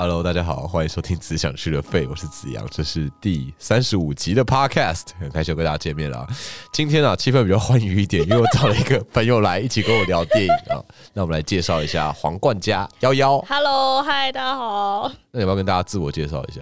[0.00, 6.24] Hello，大家好，欢迎收听《只想去的肺》，我是子阳，这是第三十五集的 Podcast，很开心跟大家见面了。
[6.72, 10.78] 今天啊，气氛比较欢愉一点，因为我找了一个朋友来一起跟我聊电影啊。
[11.12, 13.40] 那我们来介绍一下黄冠佳幺幺。
[13.48, 15.10] Hello，嗨，大家好。
[15.32, 16.60] 那要不要跟大家自我介绍一下？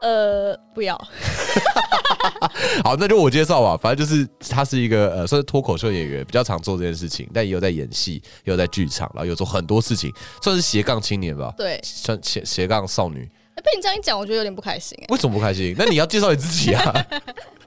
[0.00, 0.96] 呃，不要，
[2.82, 3.76] 好，那就我介绍吧。
[3.76, 11.78] 反正就是他是一个呃，算是脱口秀演员，比较常做这件事情，但也有在演戏，也有在剧场，然后有做很多事情，算是斜杠青年吧，对。
[11.82, 13.28] 算斜斜杠少女。
[13.54, 15.06] 哎被你这样一讲，我觉得有点不开心哎。
[15.10, 15.74] 为什么不开心？
[15.76, 17.06] 那你要介绍你自己啊！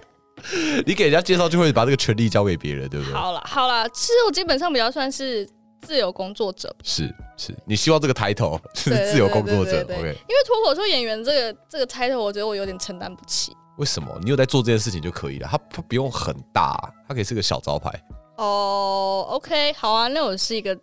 [0.85, 3.13] 你给人家介绍就会把这个权利交给别人，对不对？
[3.13, 5.47] 好了，好了，其实我基本上比较算是
[5.83, 9.97] 自由工作者，是是，你希望这个抬头是自由工作者，OK？
[9.97, 13.55] 因为脱口秀演员这个这个 title，我觉得我有点承担不起。
[13.77, 14.07] 为什么？
[14.21, 17.89] 你有在做这件事情就可以了，它它不用很大，它可以是个小招牌。
[18.37, 20.77] 哦、o k 好啊，那我是一个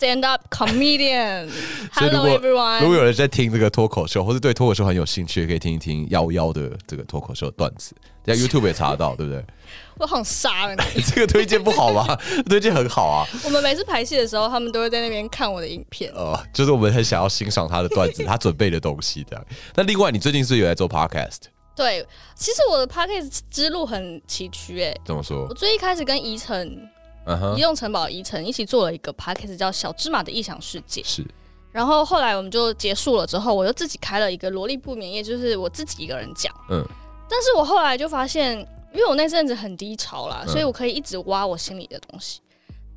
[0.00, 1.50] stand up comedian。
[1.92, 2.80] Hello 果 everyone。
[2.80, 9.44] 如果有人在听这个脱口秀，或是对脱口秀很有兴趣，可以听一听幺幺的这个脱口秀段子，在 YouTube 也查得到，对不对？
[10.00, 11.02] 我好想杀了你。
[11.04, 12.18] 这个推荐不好吗？
[12.48, 13.26] 推荐很好啊。
[13.44, 16.10] 我们每次排戏的时候，他们都会在那边看我的影片。
[16.14, 19.44] 呃，就是我们很想要欣赏他的段子，他准备的东西这样。
[19.74, 21.40] 那另外，你最近是有在做 Podcast？
[21.76, 24.94] 对，其实我的 podcast 之路很崎岖哎。
[25.04, 25.54] 怎么说我？
[25.54, 26.88] 最一开始跟宜城
[27.26, 31.24] 嗯移，动城堡宜城一起做了一个 podcast 叫《小芝麻的异想世界》，是
[31.72, 36.52] 然后后来我们就结束了之后，我又自己开了一个萝莉不眠夜，就是我自己一个人讲。
[36.70, 36.84] 嗯
[37.28, 38.58] 但是我后来就发现，
[38.92, 42.40] 因为我那阵子很低潮啦，嗯所以我可以一直挖我心里的东西。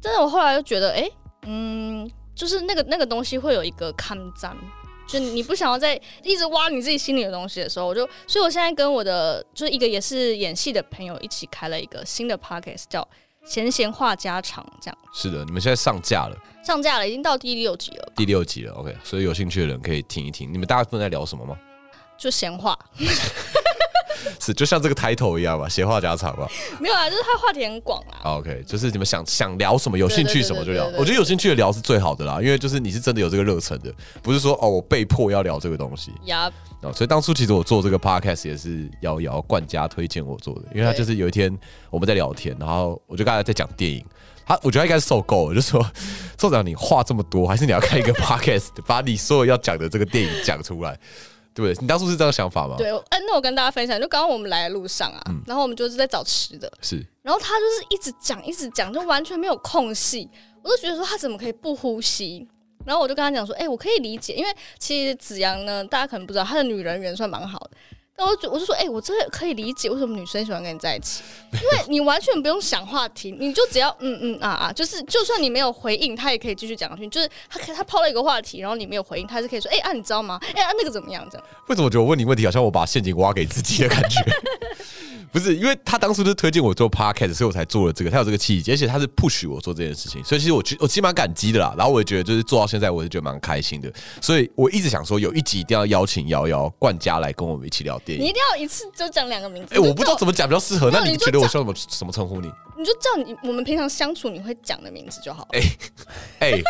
[0.02, 1.08] 但是我后来就觉得，哎、
[1.46, 4.58] 嗯，就是那个那个东西会有一个看占，
[5.08, 13.08] 就你不想要再一直挖你自己心里的东西的时候，我就，所以我现在跟我的就是一个也是演戏的朋友一起开了一个新的 podcast，叫
[13.46, 16.38] “闲闲话家常”，这样是的，你们现在上架了。
[16.66, 20.52] 上架了，已经到第六集了吧，第六集了，OK，所以有兴趣的人可以听一听。
[20.52, 21.58] 你们大部分在聊什么吗？
[22.18, 22.78] 就闲话，
[24.40, 26.48] 是就像这个 title 一样吧，闲话家常吧。
[26.80, 28.38] 没有啊，就是他话题很广啊。
[28.38, 30.96] OK，就是你们想想聊什么，有兴趣什么就聊对对对对。
[30.96, 36.50] 对我觉得有兴趣的聊是最好的啦，因为就是你是真的有这个热忱的，不是说哦我被迫要聊这个东西呀，
[36.84, 36.92] 哦。
[36.94, 41.56] 所以当初其实我做这个 podcast 也是瑶瑶冠家推荐我做的，因为他就是有一天
[41.90, 44.06] 我们在聊天，然后我就刚才在讲电影。
[44.46, 45.82] 他我觉得他应该是受够了，就说
[46.38, 51.00] 社长你话这么多，还是你要开一个 podcast，把你所有要讲的这个电影讲出来，
[51.54, 51.82] 对不对？
[51.82, 52.76] 你当初是这样想法吗？
[52.78, 60.30] 对，哎、那我跟大家分享，就刚刚我们来的路上啊，嗯然后我们就是在找吃的，是然后他就是一直讲，一直讲，就完全没有空隙。
[60.62, 62.46] 我就觉得说他怎么可以不呼吸？
[62.86, 67.72] 然后我就跟他讲说，哎、我可以理解，因为其实子阳呢，大家可能不知道，他的女人缘算蛮好的。
[68.16, 71.24] 但我就我就说，哎、我真的可以理解为什么女生喜欢跟你在一起，
[71.54, 77.08] 因为你完全不用想话题，你就只要嗯嗯啊啊，就是就算你没有回应，他也可以继续讲下去。
[77.08, 80.40] 就是他可他抛了一个话题，然后你没有回应，他是可以说，哎、啊，你知道吗？
[80.54, 81.28] 哎、啊，那个怎么样？
[81.32, 81.48] 这样。
[81.70, 84.22] 为什么我觉得我问你问题好像我把陷阱挖给自己的感觉？
[85.32, 88.12] 不是，因为他当初就推荐我做 podcast，所以我才做了这个。
[88.12, 91.74] 他有这个契机，而且他是 push 我做这件事情，所以其实我觉我其实蛮感激的啦。
[91.78, 93.92] 然后我也觉得就是做到现在，我是觉得蛮开心的。
[94.22, 98.24] 所以我一直想说，有一集一定要邀请瑶瑶冠家来跟我们一起聊电影。
[98.24, 99.74] 你一定要一次就讲两个名字。
[99.74, 102.52] 哎、我不知道怎么讲比较适合，那你觉得我需要怎么怎么称呼你？
[102.78, 105.48] 你就叫你我们平常相处你会讲的名字就好。
[105.52, 105.62] 哎
[106.40, 106.62] 哎、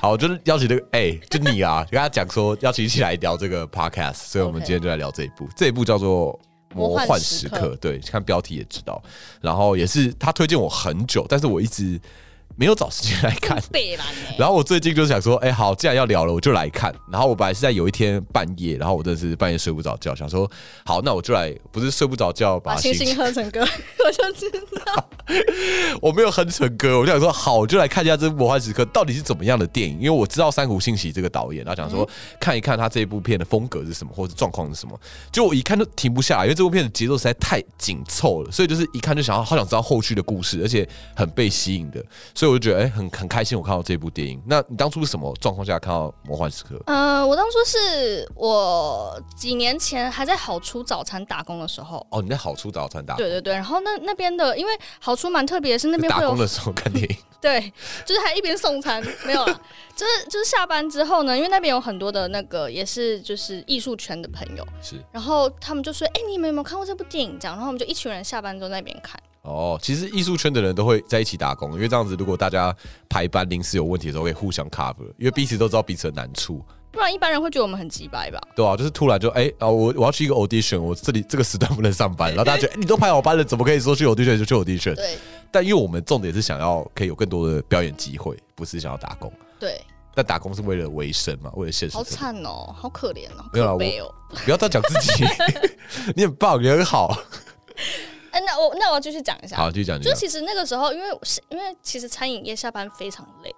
[0.00, 6.38] 好，就是邀请这个哎、就你啊，跟他讲说邀请一起来聊这个 podcast，所以我们今天就来聊这一部，这一部叫做。
[6.74, 9.02] 魔幻时刻对，看标题也知道。
[9.40, 12.00] 然后也是他推荐我很久，但是我一直
[12.56, 13.62] 没有找时间来看。
[14.38, 16.94] 然后我最近就想说，哎、好，既然要聊了，我就来看。
[17.10, 20.50] 然后我本来是在有一天半夜，然后我真的是半夜睡不着觉，想说，
[20.84, 25.10] 好，那我就来，不是睡不着觉，把把星星哼成歌，我就知道。
[26.00, 32.08] 我没有哼成歌，我就想说好，我就来看一下这部《魔幻时刻》到底是怎么样的电影，因为我知道山谷信息这个导演，然后想说
[32.40, 34.98] 看一看他这一部片的风格是什么，或者状况是什么。
[35.32, 42.04] 就我一看就停不下来，因为这部片的节奏实在太紧凑了，所以就是一看就想要好想知道后续的故事，而且很被吸引的，
[42.40, 44.42] 所以我就觉得哎、很很开心，我看到这部电影。
[44.46, 46.74] 那你当初是什么状况下看到《魔幻时刻》？
[46.86, 51.98] 嗯，我当初是我几年前还在好出早餐打工的时候。
[52.10, 57.60] 哦，你在好厨早餐打对对对，然后那那边的，因为好出蛮特别是那边打工的时候看电影， 对，
[58.06, 59.60] 就是还一边送餐， 没有了，
[59.94, 67.38] 就是就是下班之后呢，因为那边有很多的那个也是就是艺术圈的朋友，是然后他们就说，哎、你们有没有看过这部电影？
[67.38, 69.20] 这样，然后我们就一群人下班之后在那边看。
[69.42, 72.74] 哦，其实艺术圈的人都会在一起打工，因为这样子，如果大家
[73.08, 76.62] 排班临时有问题的时候，可以互相 cover，因为彼此都知道彼此的难处。
[76.92, 78.40] 不然一般人会觉得我们很鸡掰吧？
[78.56, 84.94] 对啊，就是突然就哎、啊，我我要去一个 audition，我这里这个时段不能上班，然后大家觉得、哎你都排好班了，怎么可以说去 audition 就去 audition？
[84.96, 85.16] 对
[85.52, 89.32] 但因为我们重点是想要可以有更多的表演机会，不是想要打工。
[89.58, 89.80] 对，
[90.14, 92.02] 但打工是为了维生嘛，为了现实好。
[92.02, 94.12] 惨哦，好可怜哦，没有啦可悲哦。
[94.44, 95.24] 不要再讲自己，
[96.16, 97.16] 你很棒，你很好。
[98.30, 100.00] 哎，那我那我要继续讲一下，好，继续讲。
[100.00, 103.54] 就其实那个时候，因为是因为其实餐饮业下班非常累，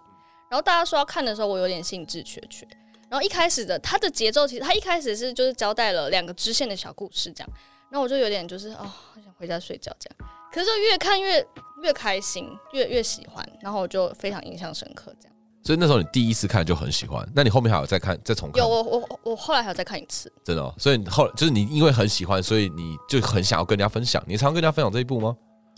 [0.49, 2.67] 然后大家说要看的时候，我有点兴致缺缺。
[3.09, 7.51] 然后一开始的他的节奏，其实他一开始是就是交代了两个支线的小故事这样，
[7.91, 10.31] 然后我就有点就是哦，好想回家睡觉这样。
[10.51, 11.47] 可是就越看越
[11.83, 15.32] 越开心，越越喜欢，然后我就非常印象深刻这样。
[15.65, 18.63] 所以那时候你第一次看就很喜欢，那你后面还有再看再重看？
[18.63, 24.23] 有我我我后来还有再看一次，真的、哦，所以你后就是你因为很喜欢，所以你就很想要跟人家分享。
[24.27, 25.37] 你常常跟人家分享这一部吗？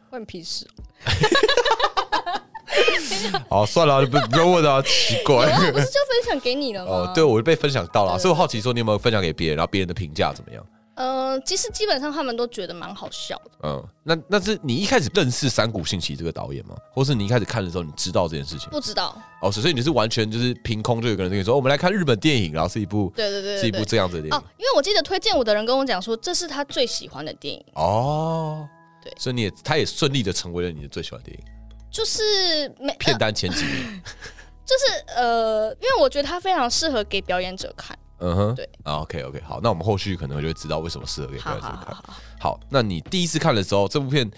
[0.08, 0.66] 关你屁事
[3.48, 3.48] 哦！
[3.48, 5.46] 好，算了，不不用问了，奇怪。
[5.46, 6.90] 不是就分享给你了吗？
[6.92, 10.64] 哦，对，我就被分享到了，所以我好奇说你有没有分享给别人，然后别人的评价怎么样？
[10.96, 13.50] 呃，其实基本上他们都觉得蛮好笑的。
[13.64, 16.76] 嗯，那那是你一开始认识山谷信息这个导演吗？
[16.92, 18.68] 或是你一开始看的时候你知道这件事情？
[18.70, 23.84] 不知道，哦，所以你是完全就是凭空就有个人跟你说，哦我们来看日本电影，然后是一部对对对是一部。
[23.84, 28.68] 这样子的电影哦，因为我记得推荐我的人跟我讲说，这是他最喜欢的电影，哦。
[29.02, 31.44] 对所以你也他也顺利的成为了你的最喜欢的电影，
[31.90, 34.02] 就是没片单前几名。
[34.64, 37.94] 就是呃，因为我觉得它非常适合给表演者看。
[38.26, 41.94] 嗯哼，对啊，OK OK，好，那我们后续可能就会知道为什么适合给表好演者看。
[41.94, 42.02] 好好
[42.40, 44.28] 好，好，那你第一次看的时候，这部片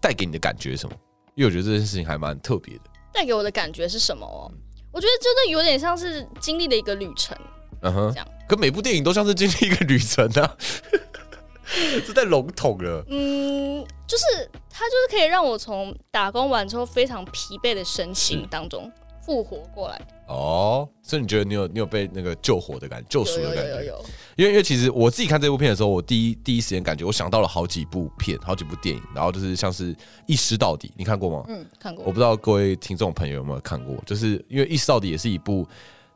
[0.00, 0.96] 带给你的感觉是什么？
[1.34, 2.84] 因为我觉得这件事情还蛮特别的。
[3.12, 4.50] 带给我的感觉是什么哦？
[4.90, 7.36] 我觉得真的有点像是经历了一个旅程，
[7.82, 10.56] 嗯哼这样，可每部电影都像是经历一个旅程啊，
[12.06, 13.04] 这太笼统了。
[13.08, 14.24] 嗯，就是
[14.70, 18.90] 它就是可以让我从打工完之后非常疲惫的身心当中
[19.26, 20.00] 复活过来。
[20.28, 23.70] 哦，所以你觉得你有你有被那个救活的感觉，救赎的感觉？
[23.70, 24.04] 有有有有，
[24.36, 29.92] 因为因为其实我自己看这部片的时候，我第一第一时间感觉我想到了好几部片，好几部电影，然后就是像是
[30.26, 31.44] 《一尸到底》，你看过吗？
[31.48, 32.12] 嗯，看过我。
[32.12, 35.66] 不知道各位听众朋友有没有看过，就是因为《一尸到底》也是一部，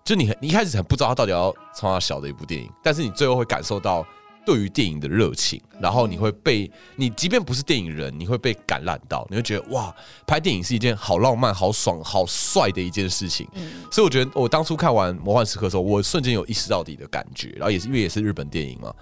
[0.04, 4.06] 就你很你一开始很不知道它到底要从哪小的一部电影，但是你最后会感受到
[4.50, 9.94] 对于电影的热情，然后你会被你即便不是电影人，你会被感染到，你会觉得哇，
[10.26, 13.46] 拍电影是一件好浪漫、好爽、好帅的一件事情。
[13.54, 18.92] 嗯所以我觉得我当初看完《魔幻时刻》的时候，我瞬间有意识到底的感觉，然后也是因为也是日本电影嘛，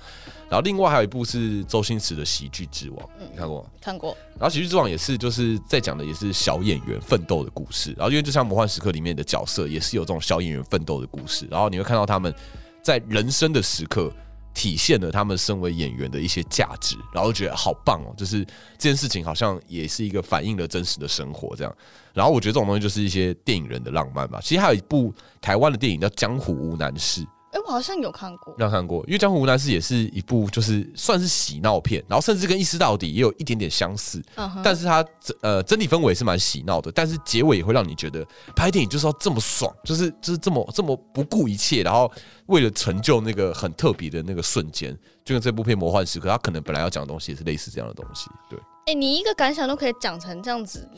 [0.50, 3.70] 然后另外还有一部是周星驰的《喜剧之王》，你看过吗？
[3.80, 4.14] 看过。
[4.38, 12.34] 然后《喜剧之王》也是就是在讲的也是小演员奋斗的故事，然后因为就像《魔幻时刻》里面的角色也是有这种小演员奋斗的故事，然后你会看到他们
[12.82, 14.12] 在人生的时刻
[14.54, 18.44] 体现了他们身为演员的一些价值，然后觉得好棒哦，就是
[18.76, 21.74] 这件事情好像也是一个反映了真实的生活这样。
[22.12, 24.40] 然后我觉得这种东西就是一些电影人的浪漫吧。
[24.42, 28.54] 其实还有一部台湾的电影叫《江湖无难事》，哎、我好像有看过。
[28.58, 34.22] 没有看过，因为《江湖无难事》也是一部就是算是喜闹片，然后甚至跟《一尸到底》也有一点点相似，
[34.62, 35.04] 但是它
[35.40, 42.10] 呃整体氛围是蛮喜闹的，但是结尾也会让你觉得拍电影就是要这么爽，就是就是这么这么不顾一切，然后
[42.46, 48.58] 为了成就那个很特别的那个瞬间，就跟这部片《魔幻时刻》，它可能本来要讲的东西也是类似这样的东西，对，
[48.88, 50.88] 哎、你一个感想都可以讲成这样子，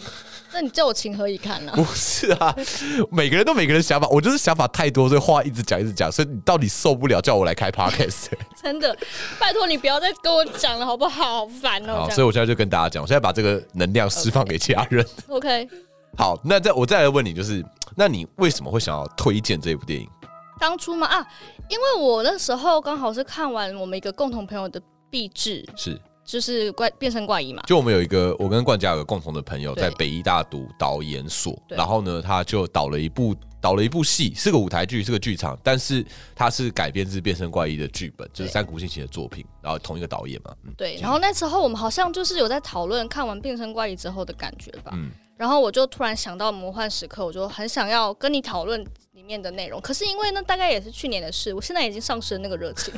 [0.52, 2.54] 那你叫我情何以堪呢、不是啊，
[3.10, 8.28] 每个人都每个人想法，我就是想法太多，所以话一直讲一直讲，所以你到底受不了叫我来开 podcast，
[8.62, 8.96] 真的，
[9.40, 11.40] 拜托你不要再跟我讲了，好不好？
[11.40, 15.04] 好烦哦、好，所以我现在就跟大家讲，我现在把这个能量释放给其他人。
[15.28, 15.68] OK。
[16.16, 17.64] 好，那再我再来问你，就是
[17.96, 20.08] 那你为什么会想要推荐这部电影？
[20.60, 21.26] 当初嘛啊，
[21.68, 25.98] 因为我那时候刚好是看完我们一个共同朋友的壁纸，是
[26.30, 27.60] 就是怪变身怪医嘛。
[27.66, 36.06] 就我们有一个，我跟冠家有个共同的朋友，在北医大读导演所，然后呢，他就导了一部导了一部戏，是个舞台剧，是个剧场，但是
[36.36, 38.52] 它是改编自《变身怪医》的剧本，就是对。
[38.52, 44.92] 山谷信息的作品，然后同一个导演嘛，嗯，对，然后那时候我们好像就是有在讨论看完变身怪医之后的感觉吧。
[44.94, 45.10] 嗯。
[45.36, 48.86] 然后我就突然想到魔幻时刻，我就很想要跟你讨论
[49.20, 49.78] 里面的内容。
[49.82, 52.92] 可是因为呢，大概也是去年的事，我现在已经丧失了那个热情。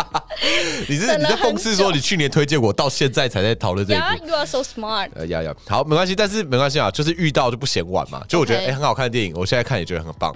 [0.88, 4.02] 你是你在讽刺说你去年推荐我，到现在才在讨论这一部。
[4.02, 5.10] Yeah, you are so smart。
[5.14, 8.24] 呃呀呀，好，没关系，但是没关系啊，就是遇到就不嫌晚嘛。
[8.26, 10.34] 就我觉得哎、很好看的电影，我现在看也觉得很棒。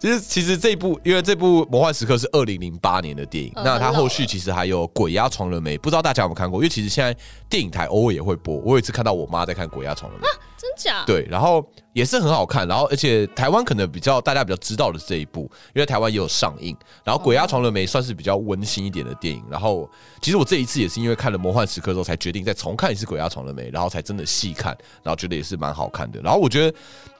[0.00, 6.60] 其实 其实这一部，因为这部《魔幻时刻》是二零零八年的电影，嗯那它后续其实还有《鬼压床了没》，不知道大家有没有看过？
[6.60, 7.14] 因为其实现在
[7.50, 8.56] 电影台偶尔也会播。
[8.58, 10.26] 我有一次看到我妈在看《鬼压床了没》，
[10.62, 11.02] 真假？
[11.04, 16.76] 对，然后也是很好看，然后而且台湾可能比较大家比较知道的是这一部，因为台湾也有上映。
[17.02, 19.42] 然后《鬼压床了没》算是比较温馨一点的电影。
[19.50, 19.90] 然后
[20.20, 24.70] 其实我这一次也是因为看了《魔幻时刻》之后，才决定再重看一次《鬼压床了没》，然后才真的细看，
[25.02, 26.20] 然后觉得也是蛮好看的。
[26.20, 26.78] 然后我觉得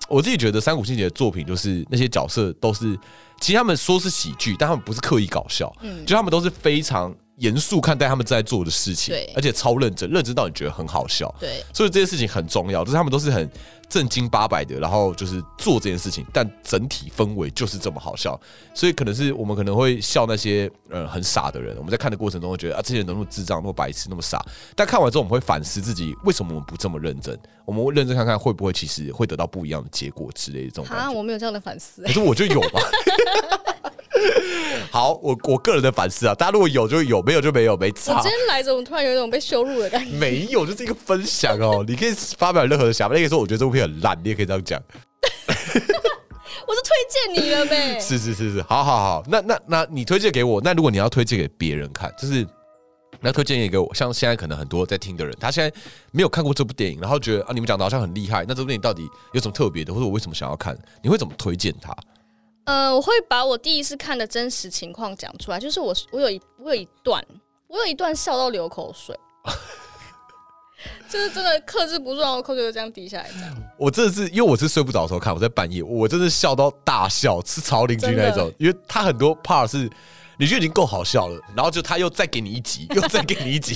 [0.09, 2.97] 我自己觉得三谷信杰的作品就是那些角色都是，
[3.41, 11.35] 其实他们说是喜剧，但他们不是刻意搞笑，嗯就他们都是非常 严肃看待他们在做的事情对，而且超认真，认真到你觉得很好笑。
[11.41, 13.51] 对，所以这些事情很重要，就是他们都是很
[13.93, 18.41] 正经八百的，然后就是做这件事情，但整体氛围就是这么好笑，
[18.73, 24.43] 所以可能是我们可能会笑那些呃很傻的人，我们在看的过程中会觉得啊，这些人怎么那么智障、那么白痴、那么傻，
[24.75, 32.81] 但看完之后我们会反思自己为什么我们不这么认真，我们会认真看看会不会其实会得到不一样的结果之类的这种感啊，我没有这样的反思、可是我就有嘛。
[34.91, 38.23] 好，我我个人的反思啊，大家如果有就有，没有就没有，没我今。
[38.23, 40.17] 天来着，我突然有一种被羞辱的感觉。
[40.17, 41.85] 没有，就是一个分享哦。
[41.89, 44.83] 你可以发表任何的想法，那个时候我觉得这部片很烂，你也可以这样讲。
[46.65, 47.99] 我是推荐你了呗。
[48.01, 49.25] 是是是是，好好好。
[49.29, 52.49] 那那那你推荐给我，那如果你要推荐给别人看，就是你
[53.23, 55.77] 要推荐一个我，像现在可能很多在听的人，他现在
[56.13, 60.77] 没有看过这部电影，然后觉得啊你们讲的好像很厉害，那这部电影到底有什么特别的，或者我为什么想要看？
[61.03, 61.95] 你会怎么推荐他？
[62.65, 67.25] 呃，我会把我第一次看的真实情况讲出来，就是我我有一我有一段，
[67.67, 69.19] 我有一段笑到流口水，
[71.09, 73.57] 就是真的克制不住，然后口水就这样滴下来，这样。
[73.77, 79.91] 我真的是因为我是睡不着的时候看，我在半夜，我真的笑到大笑，是曹邻居那一种，因为他很多 part 是
[80.39, 83.75] 你觉得已经够好笑了，然后就他又再给你一集，又再给你一集，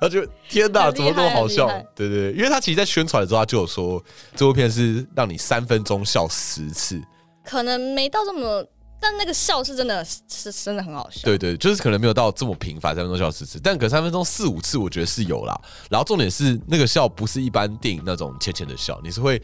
[0.00, 1.68] 后就天哪，怎么那么好笑？
[1.94, 4.02] 对对对，因为他其实，在宣传的时候，他就有说
[4.34, 7.00] 这部片是让你三分钟笑十次，
[7.44, 8.66] 可能没到这么，
[9.00, 11.20] 但那个笑是真的是真的很好笑。
[11.24, 15.58] 对对，就是可能没有到这么频繁，三分钟笑十次，但可三分钟四五次，我觉得是有啦。
[15.88, 19.40] 然后重点是那个笑不是一般电影那种浅浅的笑，你是会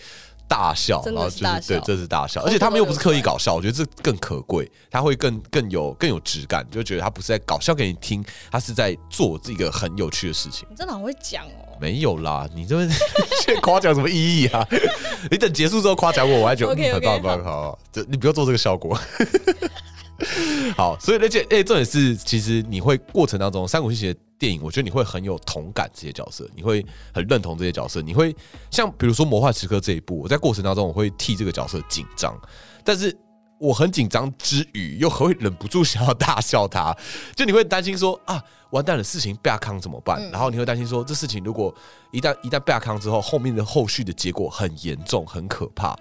[0.49, 10.67] 大笑，然后就是对，这是大笑，而且他们又不是刻意搞笑，我觉得这更可贵，他会更更有更有质感，就觉得他不是在搞笑给你听，他是在做这个很有趣的事情。
[10.71, 11.77] 你真的很会讲哦。
[11.81, 12.89] 没有啦，你这边
[13.43, 14.67] 现在夸奖什么意义啊？
[15.31, 18.99] 你等结束之后夸奖我，我还觉得很棒很棒，好好，这你不要做这个效果。
[20.77, 28.35] 好，所以而且哎，重点是，其实你会过程当中，三国信息的电影，我觉得你会很有同感这些角色，你会很认同这些角色，你会
[28.71, 32.39] 像比如说《魔幻时刻》这一部，我在过程当中我会替这个角色紧张，
[32.85, 33.17] 但是
[33.59, 36.95] 我很紧张之余，又会忍不住想要大笑他，
[37.35, 40.21] 就你会担心说啊，完蛋了，事情被阿康怎么办？
[40.31, 41.75] 然后你会担心说，这事情如果
[42.11, 45.97] 一旦一旦被阿康之后，后面的后续的结果很严重、很可怕，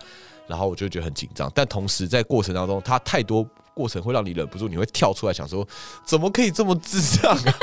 [0.47, 1.49] 然后我就觉得很紧张。
[1.55, 5.67] 但同时在过程当中，他太多过程会让你忍不住，你会跳出来想说，
[6.05, 7.55] 怎么可以这么智障啊？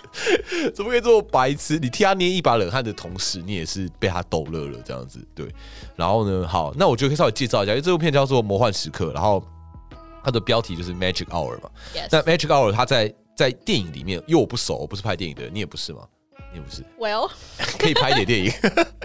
[0.74, 1.78] 怎么可以这么白痴？
[1.78, 5.46] 你替他捏一把冷汗的同时，你也是被他逗乐了，这样子对。
[5.94, 9.42] 然后呢，好，那我觉得可以稍微介绍一下，因为这部片叫做《魔幻时刻》，然后
[10.24, 11.70] 它的标题就是 Magic Hour 嘛。
[12.10, 16.00] 那 Magic Hour 它在在电影里面，因为我不熟，我不是拍电影的，你也不是吗？
[16.52, 17.30] 你也不是，Well，
[17.78, 18.52] 可以拍一点电影，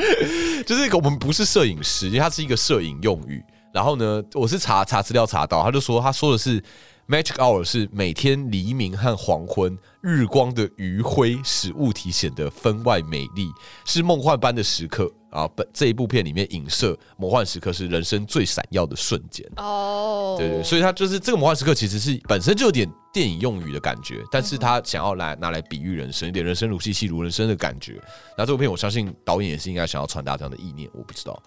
[0.65, 3.43] 就是我们不是摄影师，因为它是一个摄影用语。
[3.73, 6.61] 然后呢，我是查查资料查到，他就说他说的是
[7.07, 13.49] Magic Hour 是每天黎明和黄昏，日光的余晖使物体显得分外美丽，
[13.85, 15.47] 是梦幻般的时刻啊。
[15.55, 19.45] 本这一部片里面影射魔幻时刻是人生最闪耀的瞬间。
[19.57, 28.01] 哦，对对，所以他就是这个魔幻时刻，其实是本身就有点电影用语的感觉，但是他想要来拿来比喻人生，一点人生如戏，戏如人生的感觉。
[28.37, 31.41] 那这部片，我相信导演也是应该想要传达这样的意念，我不知道，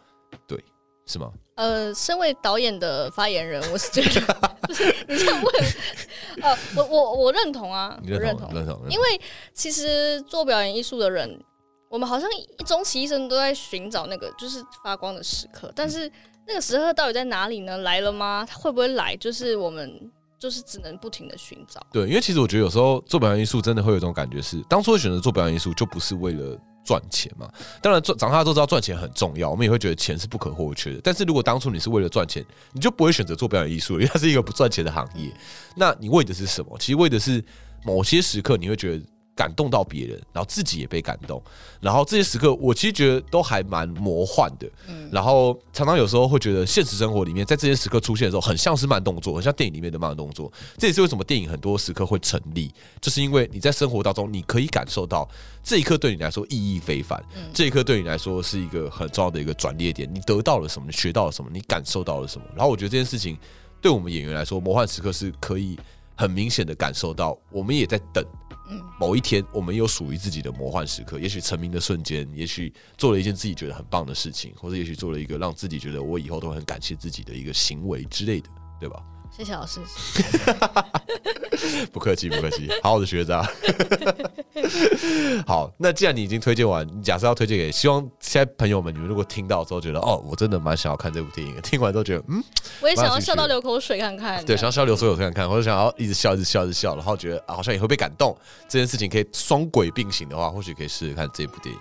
[0.46, 0.62] 对，
[1.06, 1.30] 是吗？
[1.56, 5.54] 呃，身为导演的发言人，我是觉得， 就是你这样问，
[6.42, 8.80] 呃，我我我认同啊，你我认同，认同？
[8.88, 9.20] 因为
[9.52, 11.40] 其实做表演艺术的人，
[11.88, 12.28] 我们好像
[12.66, 16.10] 终其一生都在寻找那个就是发光的时刻，但是
[16.48, 17.78] 那个时刻到底在哪里呢？
[17.78, 18.44] 来了吗？
[18.48, 19.16] 它会不会来？
[19.16, 21.80] 就是我们就是只能不停的寻找。
[21.92, 27.50] 对，因为其实我觉得有时候做表演艺术真的会有一种感觉是，当初会选择做表演艺术，就不是为了赚钱嘛。
[27.82, 31.00] 当然，赚长大都知道赚钱很重要，我们也会觉得钱是不可或缺的。
[31.02, 35.32] 但是如果当初你是为了赚钱，你就不会选择做表演艺术，因为它是一个不赚钱的行业。
[35.74, 36.76] 那你为的是什么？
[36.78, 37.42] 其实为的是
[37.84, 41.42] 某些时刻你会觉得感动到别人，然后自己也被感动，
[41.80, 44.70] 然后这些时刻我其实觉得都还蛮魔幻的。
[45.10, 50.52] 然后常常有时候会觉得现实生活里面，在这些时刻出现的时候，很像是慢动作，很像电影里面的慢动作。
[50.78, 55.28] 这也是为什么电影很多时刻会成立，就是因为你在生活当中，你可以感受到
[55.62, 57.22] 这一刻对你来说意义非凡，
[57.52, 60.08] 这一刻对你来说是一个很重要的一个转捩点。
[60.12, 60.86] 你得到了什么？
[60.86, 61.50] 你学到了什么？
[61.52, 62.46] 你感受到了什么？
[62.54, 63.36] 然后我觉得这件事情
[63.80, 65.78] 对我们演员来说，魔幻时刻是可以
[66.14, 68.24] 很明显的感受到，我们也在等。
[68.98, 78.48] 某一天，我们有属于自己的魔幻时刻，也许成名的瞬间，也许做了一件自己觉得很棒的事情，或者也许做了一个让自己觉得我以后都很感谢自己的一个行为之类的，
[78.80, 79.02] 对吧？
[79.36, 79.80] 谢谢老师。
[81.92, 83.42] 不客气，不客气，好好的学渣。
[85.46, 92.42] 好，那既然你已经推荐完，假设要推荐给，希望现在朋友们，你们如果听到之后觉得，哦，我真的蛮想要看这部电影的，听完之后觉得，嗯，
[92.80, 94.44] 我也想要笑到流口水看看。
[94.44, 98.36] 对，想要笑流口水看看，或者想要一直笑，一直笑，一直笑，然后觉得、啊、好像也会被感动，
[98.68, 101.80] 这件事情可以双轨并行的话，或许可以试试看这部电影。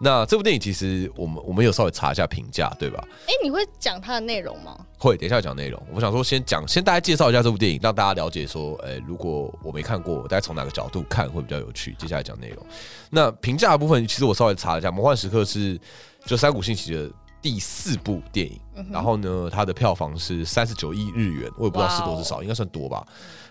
[0.00, 3.02] 那这部电影其实我们我们有稍微查一下评价，对吧？
[3.26, 4.78] 哎、你会讲它的内容吗？
[4.96, 5.82] 会，等一下讲内容。
[5.92, 11.96] 我想说，先讲，先大家介绍一下这部电影，让大家了解说，诶、如果我没看过，我大家从哪个角度看会比较有趣。
[11.98, 12.64] 接下来讲内容。
[13.10, 15.78] 那评价的部分，其实我稍微查了一下，《魔幻时刻》是
[16.24, 17.10] 就山谷信息的
[17.42, 18.60] 第四部电影，
[18.92, 23.04] 然后呢，它的票房是三十九亿日元，我也不知道是多是少，应该算多吧。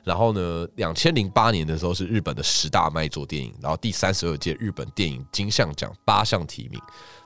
[0.07, 6.79] 然后呢，两千零八年的时候是日本的十大卖座电影，然后第三十二届日本电影金像奖八项提名。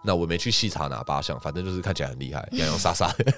[0.04, 3.32] 那我没去细查哪八项，反正就是看起来很厉害，洋洋洒洒的。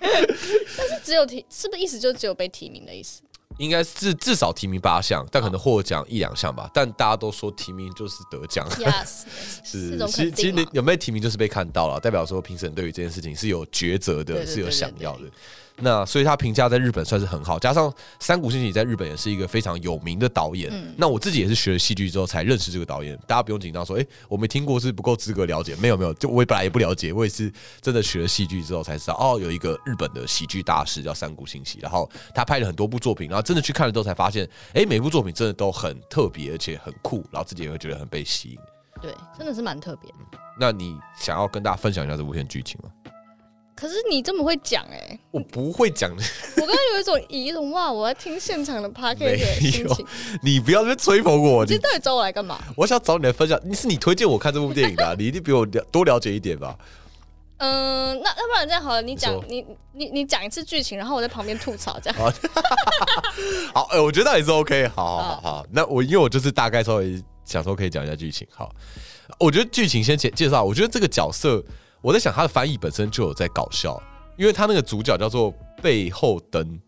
[0.00, 3.22] 是只有提，是不是意思就只有被提名的意思？
[3.58, 6.70] 应该是至少提名八项，但可能获奖一两项吧。
[6.74, 9.22] 但大家都说提名就是得奖，Yes，
[9.64, 10.66] 是是其实其实。
[10.72, 15.24] 有没有提名就是被看到了，代表说评审对于这件事情是有抉择的，是有想要的。
[15.76, 20.70] 那所以他评价在日本算是很好，加上三谷幸喜在日本也是一个非常有名的导演。
[20.72, 38.58] 嗯那我自己也是学了戏剧之后才认识这个导演，大家不用紧张说，哎、我没听过是不够资格了解，没有没有，就我也本来也不了解，我也是真的学了戏剧之后才知道，哦，有一个日本的喜剧大师叫三谷幸喜，然后他拍了很多部作品，然后真的去看了之后才发现，哎、每部作品真的都很特别，而且很酷，然后自己也会觉得很被吸引。
[39.02, 40.38] 对，真的是蛮特别的。
[40.58, 42.90] 那你想要跟大家分享一下这部片剧情吗？
[43.76, 50.06] 可是你这么会讲哎、我不会讲，我刚刚有一种以一种哇，我要听现场的 p o d c a 没 s 的心有情。
[50.42, 51.66] 你不要在那边吹捧我。
[51.66, 52.56] 你到底找我来干嘛？
[52.76, 56.78] 我想找你来分享，你是你推荐我看这部电影的啊、你一定比我了多了解一点吧？
[57.58, 62.32] 嗯、那要不然这样好了，你讲你你你你讲一次剧情，然后我在旁边吐槽，这样。
[63.72, 64.88] 好， 呃，我觉得那也是 OK。
[64.88, 68.46] 好好好好，那我因为我就是大概稍微想说可以讲一下剧情。
[68.50, 68.70] 好，
[69.38, 70.62] 我觉得剧情先介介绍。
[70.62, 71.62] 我觉得这个角色，
[72.02, 74.02] 我在想他的翻译本身就有在搞笑，
[74.36, 76.80] 因为他那个主角叫做背后灯。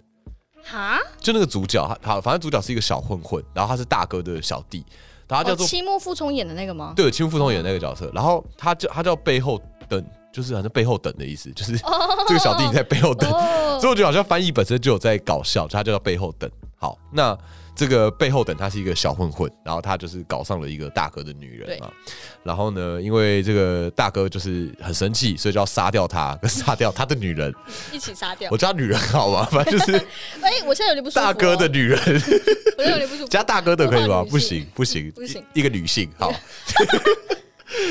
[0.64, 4.84] 哈，就那个主角，他好，反正主角是一个小混混，然后他是大哥的小弟，
[5.28, 6.92] 然后他叫哦，做七木富聪演的那个吗？
[6.96, 10.04] 对，青木富聪演的那个角色，然后他叫他叫背后等，
[10.36, 11.72] 就是好像背后等的意思，就是
[12.28, 16.50] 这个小弟在背后等，哦所以我觉得好像翻译本身就有在搞笑，他就叫背后等。
[16.78, 17.36] 好，那
[17.74, 21.90] 这个背后等他是一个小混混，然后他就是搞上了一个大哥的女人啊，
[22.42, 27.54] 然后呢，因为这个大哥就是很生气，所以就要杀掉他，跟杀掉他的女人。
[27.92, 28.58] 一起杀掉我。
[28.58, 29.48] 叫他女人好吗？
[29.50, 29.92] 反正就是
[30.42, 31.24] 哎、我现在有点不舒服、哦。
[31.24, 31.98] 大哥的，女人。
[32.76, 33.28] 我有点不舒服。
[33.28, 34.22] 加大哥的可以吗？
[34.28, 36.30] 不行，不行，不行一一个女性好。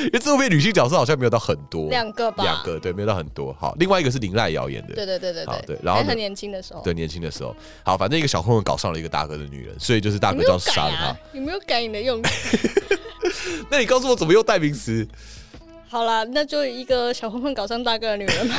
[0.05, 3.55] 因为这部片女性角色好像没有到很多，两个吧两个对，没有到很多。
[3.59, 6.81] 好，另外一个是林濑瑶演的，对对对对好对然后呢还很年轻的时候。
[6.81, 11.17] 对，年轻的时候，好，反正一个小混混搞上了一个大哥的女人，所以就是大哥就要杀了他啊。？
[11.31, 12.57] 你没有改你的用词。
[13.69, 15.07] 那你告诉我怎么用代名词？
[15.87, 18.55] 好啦，那就一个小混混搞上大哥的女人吧。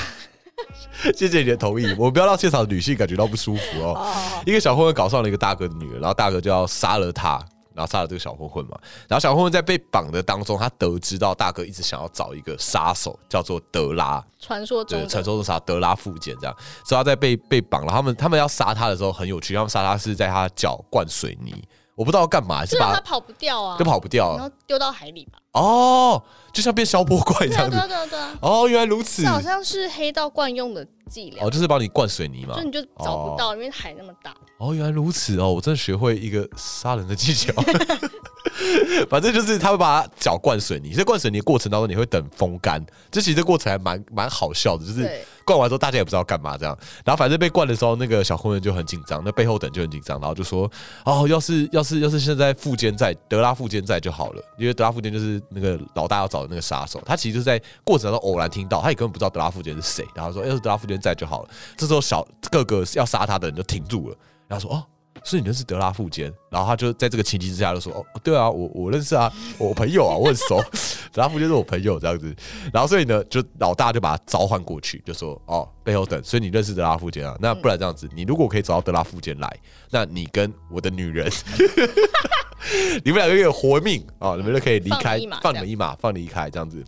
[1.15, 4.07] 谢谢你的同意，我不要让现场的女性感觉到不舒服哦。
[4.47, 7.39] 一个小混混搞上了一个大哥的女人，然后大哥就要杀了他，
[7.77, 8.77] 然后杀了这个小混混嘛。
[9.07, 16.57] 然后小混混在被绑的当中，他得知到大哥一直想要找一个杀手，叫做德拉，传说中的传说中啥德拉附件这样。
[16.85, 21.63] 所以他在被被绑了，他们他们要杀他的时候很有趣，他们杀他是在他脚灌水泥，
[21.97, 25.39] 我不知道要干嘛，是把是让他跑不掉啊，就跑不掉然后丢到海里吧。
[25.53, 28.07] 哦，就像变消波怪这样子对啊对啊。
[28.07, 29.29] 对啊对啊，哦，原来如此这。
[29.29, 32.63] 好像是黑道惯用的伎俩哦，，就是帮你灌水泥嘛就。
[32.63, 34.35] 你就找不到，因为海那么大。
[34.59, 37.51] 哦，原来如此哦，我真的学会一个杀人的技巧。
[39.11, 42.85] 反正就是他会把脚灌水泥，在灌水泥的过程当中，你会等风干。
[43.11, 45.09] 这其实这过程还蛮蛮好笑的，就是
[45.45, 46.77] 灌完之后大家也不知道干嘛这样。
[47.05, 50.71] 然后反正被灌的时候，那个小混混就很紧张，那背后等就很紧张，然后就说
[51.05, 57.03] ：“哦，要是要是要是现在富坚在德拉富坚在就好了，因为德拉富坚就是那个老大要找的那个杀手。
[57.05, 61.49] 他其实就是在过程当中偶然听到，他也根本不知道德拉富坚是谁，然后说：要是德拉富坚在就好了。
[61.77, 64.17] 这时候小各个要杀他的人就停住了，
[64.49, 64.85] 然后说：哦。”
[65.27, 70.63] 所以你认识德拉富坚，然后他就在这个情急之下就说：“哦，对啊，我我认识啊，我朋友啊，我很熟，
[71.13, 72.33] 德拉富坚是我朋友这样子。”
[72.73, 77.37] 然后所以呢，就老大就把他召唤过去，就说：“哦，背后等，所以你认识德拉富坚啊？
[77.41, 79.53] 那不然这样子，你如果可以找到德拉富坚来，
[79.91, 81.29] 那你跟我的女人
[83.05, 86.85] 你们两个有活命啊、你们就可以离开放你一马，放你们一马，放离开这样子。”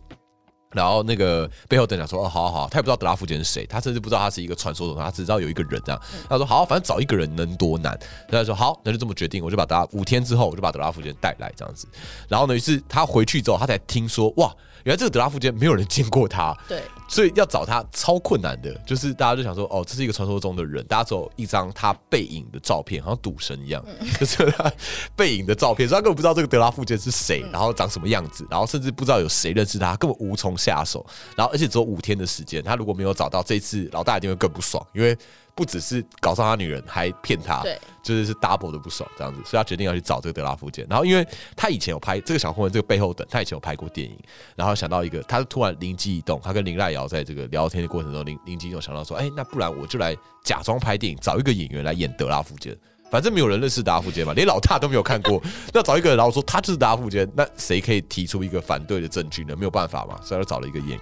[0.71, 5.99] 然后那个背后等讲说：“哦，好好好，他也不知道德拉夫杰是谁，他甚至不知道他是一个传说中，他只知道有一个人这样。
[6.29, 7.97] 他说：好，反正找一个人能多难。
[8.29, 11.87] 他说：好，那就这么决定，我就把德拉五天之后，我就把德拉夫杰带来这样子。
[12.27, 23.83] 然后呢，于是他回去之后，他才听说，哇，原来这个德拉夫杰没有人见过他，对，所以要找他超困难的，就是大家就想说，哦，这是一个传说中的人，大家只有一张他背影的照片，好像赌神一样，
[24.19, 24.71] 就是他
[25.15, 31.05] 背影的照片，所以他根本不知道这个德拉富杰是谁，然后长什么样子，然后甚至不知道有谁认识他，根本无从下手。
[31.35, 35.17] 然后而且只有五天的时间，他如果没有找到，这一次老大一定会更不爽，因为
[35.55, 40.85] 不只是搞上他女人，还骗他，对，就是是 double 的不爽这样子，所以他决定要去找这个德拉福坚。
[40.89, 44.17] 然后因为他以前有拍这个小混混，这个背后等他以前有拍过电影，
[44.55, 52.75] 然后想到一个，他突然灵机一动，他跟林赖瑶在这个聊天的过程中，灵灵机一动想到说，哎，那不然我就来假装拍电影，找一个演员来演德拉福坚。
[53.11, 55.41] 反正没有人认识德拉福坚嘛，连老大都没有看过，
[55.73, 59.55] 那找一个人，然后说他就是德拉福坚，那谁可以提出一个反对的证据呢？
[59.55, 60.99] 没有办法嘛，所以他找了一个演员，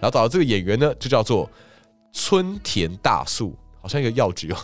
[0.00, 1.50] 然后找到这个演员呢，就叫做
[2.12, 3.54] 春田大树。
[3.84, 4.56] 好像一个药局哦，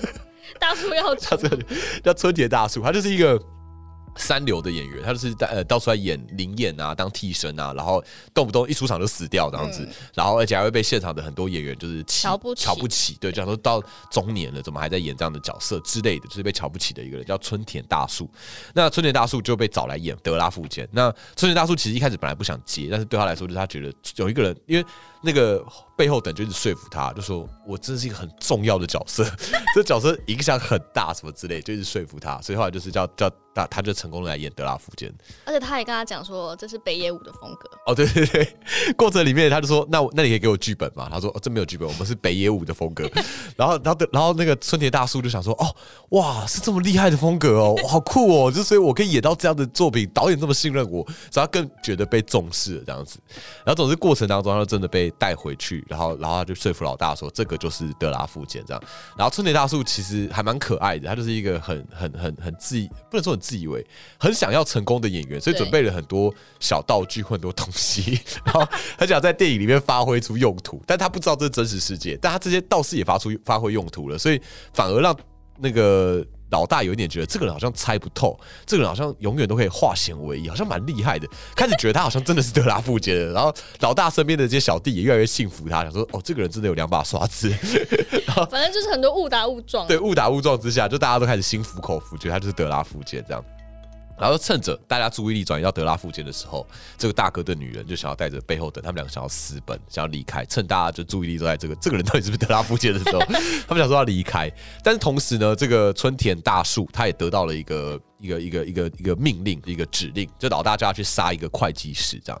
[0.58, 1.58] 大树药局，他这个
[2.02, 3.38] 叫春田大树，他就是一个
[4.16, 18.26] 三流的演员，他就是呃到处在演灵演啊，当替身啊，然后动不动一出场就死掉这样子，然后而且还会被现场的很多演员就是瞧不起瞧不起，对，讲说到中年了，怎么还在演这样的角色之类的，就是被瞧不起的一个人，叫春田大树。
[18.72, 20.88] 那春田大树就被找来演德拉富坚。
[20.92, 24.86] 那春田大树其实一开始本来不想接，但是对他来说，就是他觉得有一个人，因为。
[25.22, 25.64] 那个
[25.96, 29.24] 背后等就一直说服他，就说我真是一个很重要的角色，
[29.74, 35.12] 这角色影响很大，什么之类，就一直说服他，所以后来就是叫叫他，他就成功的来演德拉福坚，
[35.44, 37.70] 而且他也跟他讲说这是北野武的风格。
[37.86, 38.56] 哦，对对对，
[38.96, 41.08] 过程里面他就说，那那你可以给我剧本嘛？
[41.08, 43.08] 他说哦，这没有剧本，我们是北野武的风格。
[43.56, 45.66] 然后然后然后那个春田大叔就想说，哦
[46.10, 53.20] 哇，是这么厉害的风格哦，好酷哦，就所以我可以演到这样的作品，导演这么信任我，所以他更觉得被重视了这样子。
[53.64, 55.11] 然后总之过程当中，他真的被。
[55.18, 58.82] 带回去，然后，然后他就说服老大说，这个就是德拉福坚这样。
[59.16, 62.78] 然后春田大树其实还蛮可爱的，他就是一个很、很、很、很自，
[63.10, 63.84] 不能说很自以为，
[64.18, 68.66] 很想要成功的演员，所以准备了很多小道具或、很多东西，然后
[68.98, 70.82] 很想在电影里面发挥出用途。
[70.86, 74.40] 但他不知道这是真实世界，但他这些道士也发出发挥用途了，所以
[74.72, 75.16] 反而让
[75.58, 76.24] 那个。
[76.52, 81.26] 老大有一点觉得这个人好像猜不透，这个人好像永远都可以化险为夷，好像蛮厉害的。
[81.56, 87.50] 开始觉得他好像真的是德拉富杰的，然后老大身边的这些小弟也越来越信服他，想说哦，这个人真的有两把刷子。
[88.50, 93.44] 反正就是很多误打误撞，对，误打误撞之下，就大家都开始心服口服，觉得他就是德拉富杰这样。
[94.22, 96.64] 然后趁着大家注意力转移到德拉附近的时候，
[96.96, 100.44] 这个大哥的女人就想要带着背后等，他们两个想要私奔，想要离开。
[100.44, 103.18] 趁大家就注意力都在这个 这个人到底是不是德拉附近的时候，
[103.66, 104.48] 他们想说要离开。
[104.84, 112.40] 但是同时呢，这个春田大树他也得到了一个一个一个一个一个命令，一个指令，就老大叫他去杀一个会计师这样。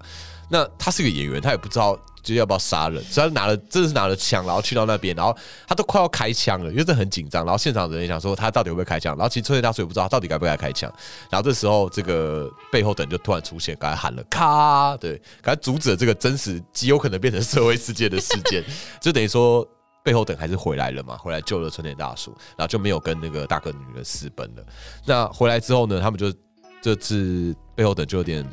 [0.52, 1.98] 那他是个演员，他也不知道。
[2.22, 3.02] 就要不要杀人？
[3.02, 5.36] 所以拿了，真的是拿了枪，然后去到那边，然后
[5.66, 7.44] 他都快要开枪了，因为这很紧张。
[7.44, 9.12] 然后现场的人也想说他到底会不会开枪？
[9.16, 10.88] 然后其实春田大叔也不知道到底该不该开枪。
[11.28, 18.62] 然后这时候，这个背后等就突然出现，刚才喊了“咔”，对，刚才阻止了这个真实极有可能变成社会事件的事件。
[19.02, 19.66] 就等于说
[20.04, 24.64] 背后等还是回来了嘛，回来救了春田大叔，然后就没有跟那个大哥女人私奔了。
[25.04, 26.32] 那回来之后呢，他们就
[26.80, 28.48] 这次背后等就有点。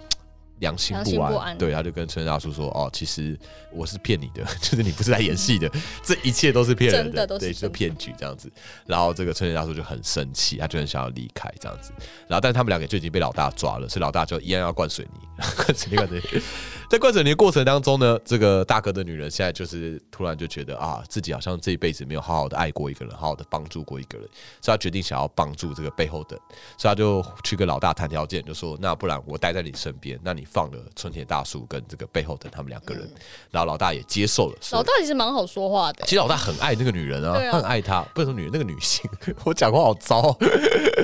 [0.60, 3.38] 良心不安，对，他就跟村大叔说：“哦，其实
[3.72, 5.70] 我是骗你的， 就是你不是来演戏的，
[6.04, 8.52] 这一切都是骗人的，对，是骗局这样子。”
[8.86, 11.92] 然后这个村大叔就很生气，他就很想要离开这样子。
[12.28, 16.42] 然后，但他们两个就已经被老大抓了，所以老大就一样要灌水泥，灌水泥，灌水泥。
[16.90, 24.28] 在灌水泥的过程当中呢，这个大哥的女人现在就是突然就觉得啊，自己好像这一辈子没有好好的爱过一个人，好好的帮助过一个人，
[24.60, 26.36] 所以他决定想要帮助这个背后的，
[26.78, 33.08] 所以他就去跟老大谈条件，就说：“那不然我待在你身边，那你。”放了春田大叔跟这个背后的他们两个人，
[33.52, 34.58] 然后老大也接受了。
[34.72, 38.02] 老大其实蛮好说话的，其实老大很爱那个女人啊，很爱她。
[38.16, 39.08] 不是说女人，那个女性，
[39.44, 40.36] 我讲话好糟。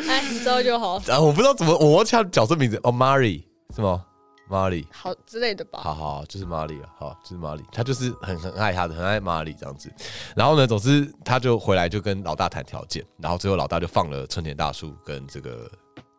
[0.09, 0.99] 哎，你知道就好。
[1.05, 3.43] 然后我不知道怎么，我忘记角色名字哦，Mary
[3.75, 4.03] 是吗
[4.49, 5.79] ？Mary 好之类的吧。
[5.81, 9.91] 好好，就是 Mary 啊，好，就是 Mary，他就是很很爱他的，很爱 Mary 这样子。
[10.35, 15.69] 然后呢，总之他就回来就跟老大谈条件，然后最后老大就放了春田大树跟这个。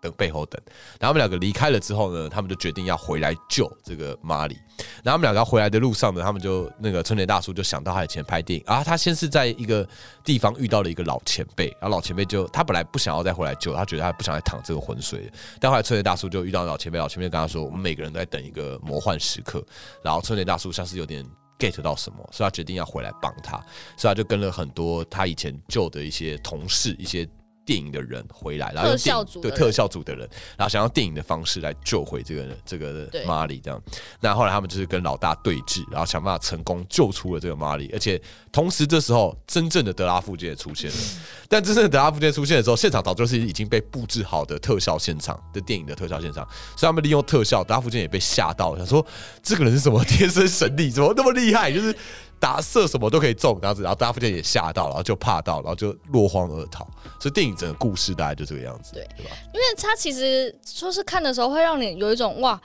[0.07, 0.61] 等背后等，
[0.99, 4.57] 然后他们两个离开了之后呢，他们就决定要回来救这个玛丽。
[5.03, 9.87] 然后他们两个回来的路上呢，他们就那个春田大叔就想到他以前拍电影啊，他先是在一个
[10.23, 15.31] 地方遇到了一个老前辈，然后老前辈就他本来不想要再回来救，他觉得他不想再淌这个浑水。
[15.59, 19.65] 但后来春田大叔就遇到老前辈，老前辈跟他说，我们每个人都在等一个魔幻时刻。
[20.03, 21.25] 然后春田大叔像是有点
[21.59, 23.57] get 到什么，所以他决定要回来帮他，
[23.97, 27.27] 所以他就跟了很多他以前救的一些同事，一些。
[27.67, 33.83] 电影的人回来，然后用特效电影的人特效组的人，然后想用电影的方式来救回这个这个对玛丽这样。
[34.21, 38.19] 那后来他们就是跟老大对峙，然后想办法成功救出了这个玛丽，而且
[38.53, 40.97] 同时这时候真正的德拉夫街也出现了。
[41.49, 49.05] 但真正的德拉夫街出现的时候，现场早就是已经被布置好的特效现场的电影的特效现场，所以他们利用特效，德拉夫街也被吓到了，想说
[49.43, 51.97] 这个人是什么 天生神力，怎么那么厉害，就是。
[52.39, 56.87] 打射什么都可以中，这样子，然后大家附近也吓到，然后就怕到，然后就落荒而逃。
[57.21, 59.33] 所以电影整个故事大概就这个样子，对对吧？
[59.55, 62.61] 因为它其实说是看的时候会让你有一种哇，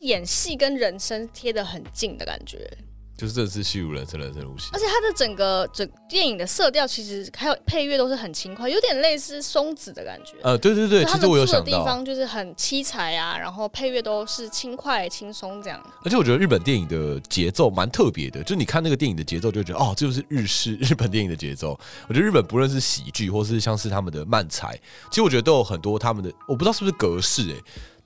[0.00, 2.70] 演戏跟人生贴得很近的感觉，
[3.18, 4.78] 就是真的是戏如人生，人生如戏而。
[4.78, 10.34] 且它的整个整电影的色调其实还有配乐都是很轻快，有点类似松子的感觉。
[10.44, 15.82] 呃，对对对，其实我有住的地，方就是很七彩啊，然后配乐都是轻快轻松这样。
[16.04, 21.70] 而且我觉得日本电影的节奏蛮特别的，就你看那个电影的节奏，就觉得哦，这就是日式 日本电影的节奏。
[22.08, 24.78] 我觉得日本不论是喜剧，或是像是他们的漫才，
[25.10, 27.56] 其实我觉得都有很多他们的，我不知道是不是格式诶、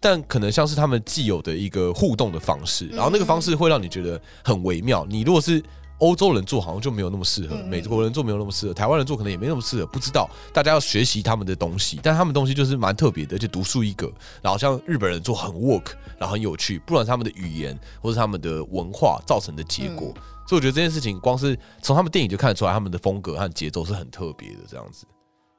[0.02, 5.06] 但可能像是他们既有的一个互动的方式，然后那个方式会让你觉得很微妙。
[5.08, 5.62] 你如果是
[5.98, 9.86] 欧洲人做，好像就没有那么适合；嗯美国人做没有那么适合；台湾人做可能也没那么适合。
[9.86, 14.12] 不知道，大家要学习他们的东西，但他们东西就是蛮特别的，而且独树一格。
[14.42, 20.12] 然后像日本人做很 work，然后很有趣，不管是他们的语言或是他们的文化造成的结果。
[20.48, 25.06] 所以我觉得这件事情，光是从他们电影就看得出来，他们的风格和节奏是很特别的，这样子。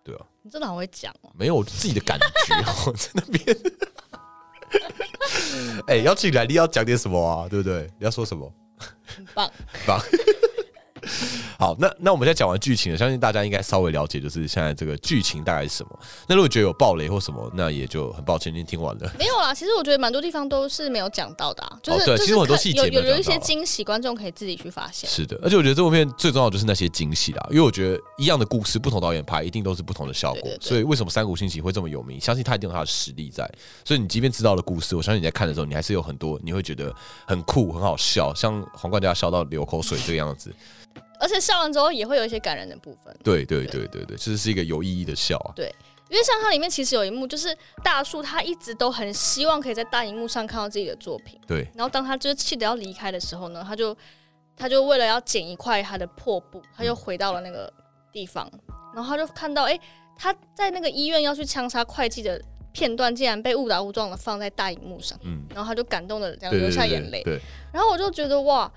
[0.03, 3.57] 对啊，你真的很会讲哦，没有我自己的感觉，我在那边。
[5.87, 7.47] 哎、要进来，你要讲点什么啊？
[7.49, 7.89] 对不对？
[7.99, 8.51] 你要说什么？
[9.05, 9.51] 很棒。
[9.85, 9.99] 棒。
[11.63, 15.99] 好，那那我们现在讲完剧情了，相信大家应该稍微了解，就是现在这个剧情大概是什么。
[16.27, 19.09] 那如果觉得有暴雷或什么，那也就很抱歉，已经听完了。
[19.17, 25.09] 没有啦，其实我觉得蛮多地方都是没有讲到的、啊， 就是、哦对其实很多看细节没有有有有一些惊喜，观众可以自己去发现。
[25.09, 30.51] 是的，而且我觉得这部片最重要的就是那些惊喜啦，因为我觉得一样的故事，不同导演拍一定都是不同的效果。
[30.59, 32.19] 所以为什么《山谷信息》会这么有名？
[32.19, 33.49] 相信他一定有他的实力在。
[33.85, 36.93] 所以你即便知道了故事，我相信你在看的时候，你还是有很多你会觉得
[37.25, 40.53] 很酷、很好笑，像皇冠家笑到流口水这个样子。
[41.23, 43.15] 而且笑完之后也会有一些感人的部分。
[43.23, 45.53] 对对对对对，这是一个有意义的笑啊。
[45.55, 45.73] 对
[46.09, 51.67] 因为像它里面其实有一幕，就是大树他一直都很希望可以在大荧幕上看到自己的作品，对。
[51.73, 53.97] 然后当他就是气得要离开的时候呢，他就
[54.55, 57.71] 他就为了要捡一块他的破布，他就回到了那个
[58.11, 58.47] 地方，
[58.93, 59.79] 然后他就看到，哎、
[60.15, 62.39] 他在那个医院要去枪杀会计的
[62.73, 67.39] 片段，竟然被误打误撞的放在大荧幕上，嗯，然后他就感动的这样流下眼泪，对，
[67.71, 68.71] 然后我就觉得哇，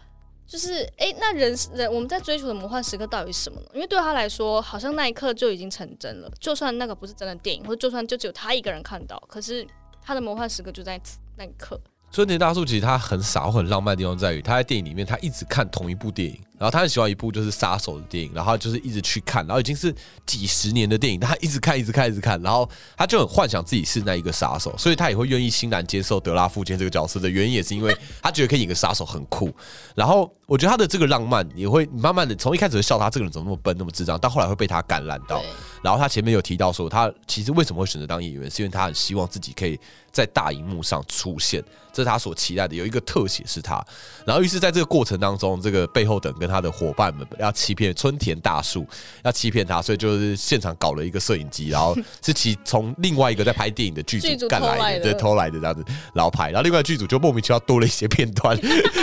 [0.46, 3.66] 就是哎、诶那人人我们在追求的魔幻时刻到底是什么呢？
[3.74, 6.30] 因为对他来说，好像那一刻就已经成真了。
[6.38, 9.66] 就算那个不是真的电影，或者就算就只有他一个人看到，可是
[10.00, 11.80] 他的魔幻时刻就在此那一刻。
[12.12, 29.52] 春田大树其实他很傻或很浪漫的地方在于，他在电影里面他一直看同一部电影，然后他很喜欢一部就是杀手的电影，然后就是一直去看，然后已经是几十年的电影，他一直看一直看一直看，然后他就很幻想自己是那一个杀手，所以他也会愿意欣然接受德拉夫坚这个角色的原因，也是因为他觉得可以演个杀手很酷。
[29.94, 35.42] 然后我觉得他的这个浪漫也会慢慢的从一开始会笑他这个人怎么那么笨那么智障，到后来会被他感染到。
[35.82, 39.78] 然后他前面有提到说，他其实为什么会选择当演员，是因为他很希望自己可以
[40.10, 42.74] 在大荧幕上出现，这是他所期待的。
[42.74, 43.84] 有一个特写是他，
[44.26, 48.86] 然后于是在这个过程当中，这个背后等跟他的伙伴们要欺骗春田大树，
[49.24, 55.02] 要欺骗他，所以就是现场搞了一个摄影机，然后是其从另外一个在拍电影的剧剧组组干来的，偷来的。
[55.02, 58.56] 对，偷来的这样子，然后拍，然后另外剧组就莫名其妙多了一些片段，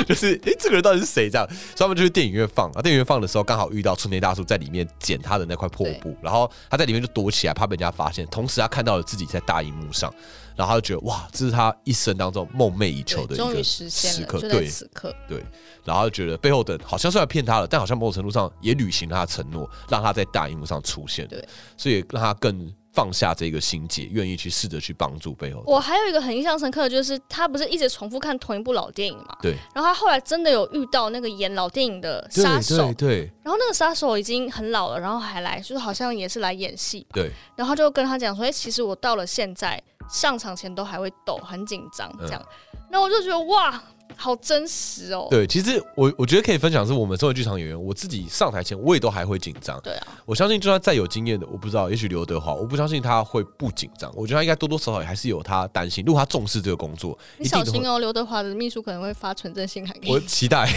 [0.07, 1.29] 就是诶，这个人到底是谁？
[1.29, 1.47] 这样？
[1.75, 10.13] 所以他们就去电影院放，啊，电影院放的时候刚好遇到春田大树在里面捡他的那块破布，然后他在里面就躲起来，怕被人家发现，同时他看到了自己在大荧幕上，
[10.55, 15.13] 然后他就觉得哇，这是他一生当中梦寐以求的对，一个时刻，对此刻。
[15.27, 15.43] 对，
[15.83, 21.43] 然后就觉得背后的好像虽然骗他了，但好像某种程度上也履行了他的承诺，让他在大荧幕上出现，对，
[21.77, 25.63] 所以让他更放下这个心结，愿意去试着去帮助背后。
[25.65, 29.35] 我还有一个很印象深刻的就是，他不是一直重复看同一部老电影嘛？
[29.41, 37.13] 对，然后他后来真的有遇到那个演老电影的对杀手对，对然后那个杀手已经很老了，然后还来，就是好像也是来演戏吧。
[37.15, 39.81] 对，然后就跟他讲说：“哎、其实我到了现在
[40.13, 42.41] 上场前都还会抖，很紧张这样。
[42.89, 43.83] 然后我就觉得哇，
[44.15, 45.27] 好真实哦。
[45.31, 49.81] 对，其实我我觉得可以分享是我们作为剧场演员，我自己上台前我也都还会紧张。
[49.81, 54.13] 对啊，我相信就算再有经验的，我不知道，也许刘德华，我不相信他会不紧张。
[54.15, 56.03] 我觉得他应该多多少少也还是有他担心。
[56.05, 60.19] 如果他重视这个工作，你小心哦，刘德华的秘书可能会发纯正信函给我。
[60.19, 60.69] 期待，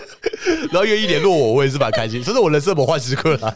[0.72, 2.22] 然后愿意联络我，我也是蛮开心。
[2.22, 3.54] 这是我人生魔幻时刻啦。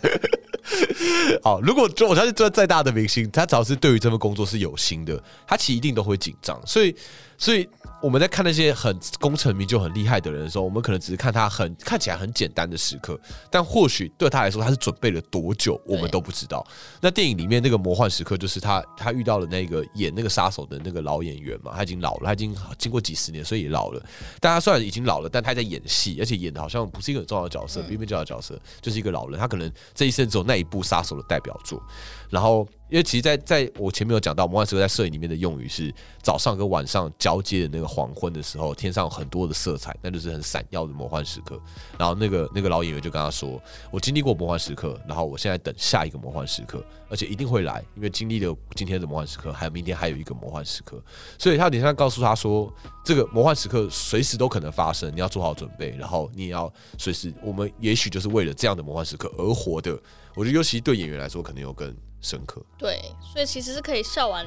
[1.42, 6.60] 好，如果就我相信，做再大的明星，他只要是对于这份工作是有心的，他其实一定都会紧张。
[6.66, 6.94] 所以
[7.36, 7.68] 所以
[8.02, 13.18] 我们在看那些很功成名就、很厉害的人的时候，我们可能只是看他很看起来很简单的时刻，
[13.50, 16.64] 但或许对他来说，他是准备了多久，我们都不知道。
[17.00, 24.02] 那电影里面那个魔幻时刻，就是他他遇到了那个演那个杀手的那个老演员嘛，他已经老了，他已经经过几十年，所以也老了。
[24.38, 29.40] 但他虽然已经老了，但他还在演戏，而且演的好像不是一个很重要的角色，边边角的角色，就是一个老人。
[29.40, 31.82] 他可能这一生只有那一部杀手的代表作，
[32.28, 32.68] 然后。
[32.90, 35.92] 因为其实，在在我前面有讲到，魔幻时刻在摄影里面的用语是
[36.22, 41.58] 早上跟晚上交接的那个黄昏的时候，天上很多的色彩，那就是很闪耀的魔幻时刻。
[41.98, 51.02] 然后那个那个老演员就跟他说：“我经历过魔幻时刻，然后我现在等下一个魔幻时刻，而且一定会来，因为经历了今天的魔幻时刻，还有明天还有一个魔幻时刻。
[51.38, 59.98] 所以他等下告诉他说，这个魔幻时刻随时都可能发生，你要做好准备，然后你也要随时，我们也许就是为了这样的魔幻时刻而活的。
[60.34, 61.94] 我觉得尤其对演员来说，可能有更。
[62.24, 64.46] 深刻对，所以其实是可以笑完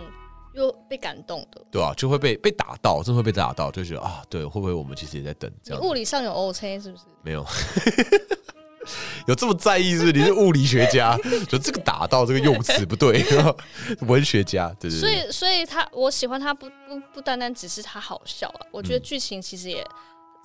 [0.55, 5.83] 又被感动的，对啊，就会被被打到，真会被打到，就觉得啊，对，会不会我们其实也在等这样？
[5.83, 7.03] 物理上有 O C 是不是？
[7.21, 7.45] 没有，
[9.29, 10.11] 有这么在意是？
[10.11, 11.15] 你是物理学家，
[11.47, 13.23] 就这个打到这个用词不对，
[14.07, 14.99] 文学家对对。
[14.99, 19.85] 所以，所以他我喜欢他不不不单单只是他好笑了，我觉得剧情其实也。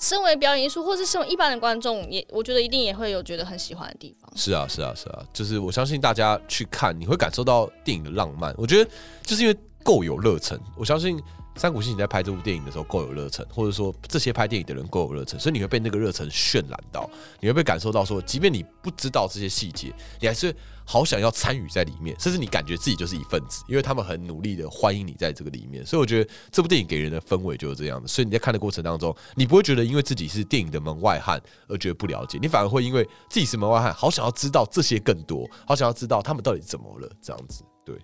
[0.01, 4.31] 身为表演艺术，或是身为一般的观众，也我觉得一定也会有觉得很喜欢的地方。
[4.37, 8.55] 是啊，是啊，是啊，就是我相信大家去看，你会感受到电影的浪漫。
[8.59, 8.91] 我觉得
[9.23, 11.21] 就是因为够有热忱，我相信
[11.57, 17.09] 山谷信你在拍这部电影的时候够有热忱，或者说这些拍电影的人够有热忱，所以你会被那个热忱渲染到，
[17.41, 20.55] 你会被感受到说，即便你不知道这些细节，你还是。
[20.85, 28.09] 好想要参与在里面，甚至你感觉自己就是一份子，因为他们很努力的欢迎你在这个里面，所以我觉得这部电影给人的氛围就是这样的。
[28.09, 37.65] 所以你在看的过程当中，你不会觉得因为自己是电影的门外汉而觉得不了解，你反而会因为自己是门外汉，好想要知道这些更多，好想要知道他们到底怎么了这样子。
[37.85, 37.97] 对，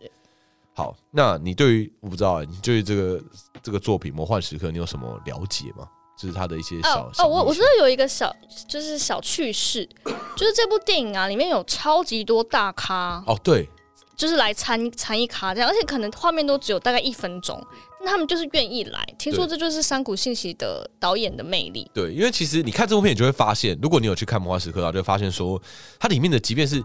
[0.74, 3.22] 好，那你对于我不知道，你对于这个
[3.62, 5.88] 这个作品《魔幻时刻》，你有什么了解吗？
[6.18, 8.34] 就是他的一些小哦，我我知道有一个小
[8.66, 9.88] 就是小趣事，
[10.36, 13.68] 就是这部电影啊，里面有超级多大咖哦，对，
[14.16, 17.64] 就是来参参一咖这样，而且可能画面都只有大概一分钟，
[18.02, 19.06] 那他们就是愿意来。
[19.16, 21.88] 听说这就是山谷信息的导演的魅力。
[21.94, 25.60] 对，因为其实你看这部片，你就会发现，如果你有去看《魔幻时刻》，啊就会发现说，
[26.00, 26.82] 它里面的即便是。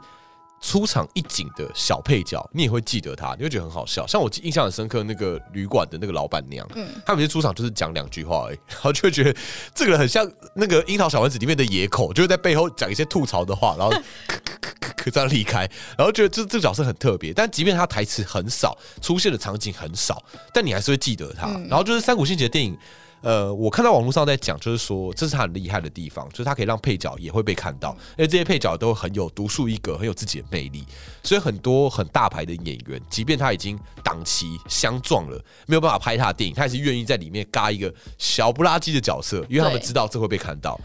[0.63, 4.07] 出场一景的小配角，你也会记得他，你会觉得很好笑。
[4.07, 9.35] 像我印象很深刻，那个旅馆的那个老板娘，嗯，他每次出场就是讲两句话，而已， 然后就会觉得
[9.75, 13.93] 这个人很像那个樱桃小丸子里面的野口，就是在背后讲一些吐槽的话，然后
[14.25, 17.33] 咳咳咳咳咳这样离开，然后觉得这这个角色很特别。
[17.33, 20.23] 但即便他台词很少，出现的场景很少，
[20.53, 21.47] 但你还是会记得他。
[21.67, 22.77] 然后就是三谷信节的电影。
[23.23, 30.85] 呃，我看到网络上在讲，就是说这是他很厉害的地方，就是他可以让配角也会被看到，因为这些配角都很有独树一格，很有自己的魅力，
[31.23, 40.77] 所以很多很大牌的演员，即便他已经档期相撞了，没有办法拍他的电影，他也是愿意在里面嘎一个小不拉几的角色，因为他们知道这会被看到。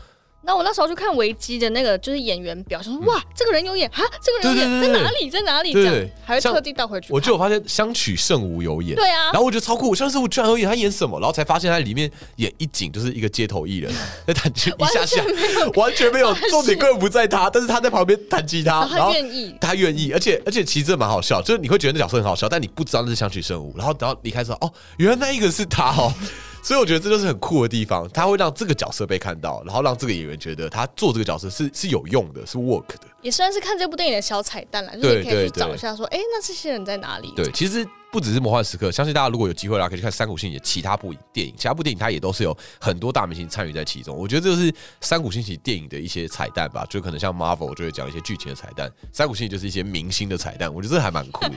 [0.48, 5.74] 那我那时候去看维基的那个就是演员表，说哇，这个人有演啊，这个人有演在哪里，在哪里？
[5.74, 7.12] 这样还会特地倒回去。
[7.12, 11.20] 我就有发现相取圣武有演，对啊，然后我觉得超酷，相取圣武居然有演，他演什么？
[11.20, 13.92] 然后才发现他里面演一景就是一个街头艺人，
[14.26, 15.22] 在弹吉他，一下下
[15.74, 26.10] 完全没有重点根本不在他，但是他在旁边弹吉他，然后他愿意，他愿意，而且而且其实蛮好笑，就是你会觉得那角色很好笑，但你不知道那是相取圣武，然后等到离开之后，哦，原来那一个是他哦。
[26.68, 33.08] 所以我觉得这就是很酷的地方，他会让这个角色被看到，然后让这个演员觉得他做这个角色是是有用的，是 work 的。
[33.22, 37.32] 也算是看这部电影的小彩蛋了，就是你可以去找一下，说，哎，那这些人在哪里？
[37.34, 44.14] 对，其实不只是魔幻时刻，相信大家如果有机会的话，可以去看山谷信息其他部电影，其他部电影它也都是有很多大明星参与在其中。
[44.14, 51.54] 我觉得这就是山谷信息电影的一些彩蛋吧，就可能像 Marvel 就会讲一些剧情的彩蛋，山谷信息就是一些明星的彩蛋，我觉得这还蛮酷的。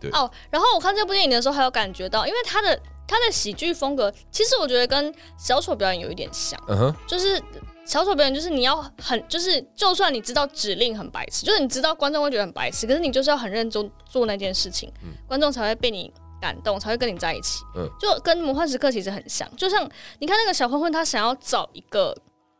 [0.00, 2.78] 对哦，然后我看这部电影的时候，还有感觉到，因为他的。
[3.08, 6.60] 他的喜剧风格，其实我觉得跟小丑表演有一点像，
[7.06, 7.40] 就是
[7.84, 14.92] 小丑表演就是你要很，就是就算你知道指令很白痴，就是你知道观众会觉得很白痴，可是你就是要很认真做那件事情，
[15.28, 17.62] 观众才会被你感动，才会跟你在一起。
[17.76, 22.12] 嗯，就跟魔幻时刻其实很像，就像你看那个小混混，他想要找一个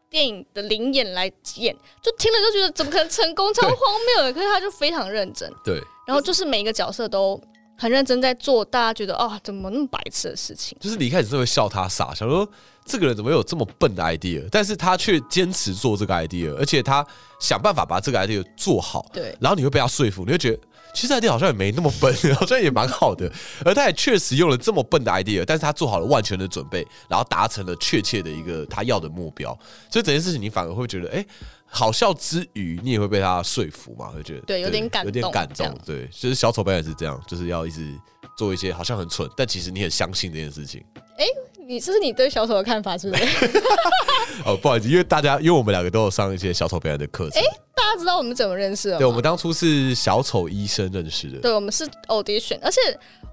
[0.09, 1.25] 电影的灵眼来
[1.57, 3.77] 演，就听了就觉得怎么可能成功，超荒
[4.14, 7.40] 谬的，可是他就非常认真，对，然后就是每一个角色都。
[7.78, 10.78] 很认真在做，大家觉得哦，怎么那么白痴的事情？
[10.80, 12.48] 就是你一开始是会笑他傻，想说
[12.86, 17.06] 这个人怎么有这么笨的 idea，但是他却坚持做这个 idea，而且他
[17.38, 19.04] 想办法把这个 idea 做好。
[19.12, 20.58] 对，然后你会被他说服，你会觉得
[20.94, 23.30] 其实 idea 好像也没那么笨， 好像也蛮好的。
[23.62, 29.52] 而他也确实用了这么笨的 idea，但是他做好了万全的准备，然后达成了确切的一个他要的目标。
[29.90, 31.22] 所以整件事情你反而会觉得，哎。
[31.68, 34.09] 好笑之余，你也会被他说服嘛？
[34.09, 35.79] 会觉得对，有点感动，有点感动。
[35.85, 37.92] 对，就是小丑表演是这样，就是要一直
[38.37, 40.83] 做一些好像很蠢，但其实你很相信这件事情。
[41.18, 41.24] 哎，
[41.66, 43.24] 你这是你对小丑的看法是不是？
[44.44, 47.42] 哦，不好意思，因为大家因为我们两个都有上一些小丑表演的课程，
[47.74, 48.98] 大家知道我们怎么认识的？
[48.98, 52.81] 对，我们当初是小丑医生认识的，对，我们是 audition，而且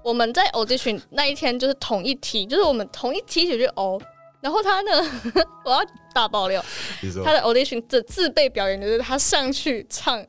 [0.02, 4.00] 我们在 audition 那一天就是同一题，就是我们同一梯去哦。
[4.44, 5.22] 然后他呢，
[5.64, 5.80] 我要
[6.12, 6.62] 大爆料，
[7.24, 10.22] 他的 audition 的自备表演就是他上去唱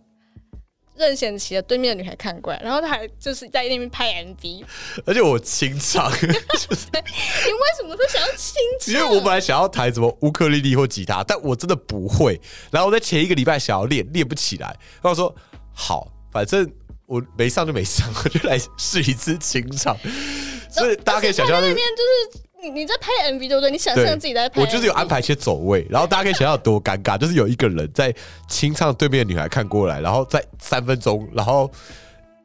[0.96, 4.64] 任贤齐的《对面的女孩看过来》，然后他还就是在那边拍 MV。
[5.06, 6.34] 而且我清唱， 你为
[7.78, 8.94] 什么都想要清唱？
[8.94, 12.40] 因为我本来想要弹什么乌克丽丽或吉他，但我真的不会。
[12.72, 14.68] 然后我在前一个礼拜想要练，练不起来。
[14.68, 15.36] 然后我说
[15.74, 16.72] 好，反正
[17.06, 19.94] 我没上就没上，我就来试一次清唱。
[20.72, 23.70] 所以大家可以想象那个那边就是你你在拍 MV 对不对？
[23.70, 28.14] 你想象自己在拍，我就是有安排一些走位，然后大家可以想象有多尴尬， 就是有一个人在
[28.48, 31.70] 清唱对面的女孩看过来，然后在三分钟，然后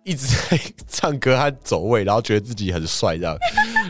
[0.05, 3.37] 一直在唱歌和走位，然后觉得自己很帅这样，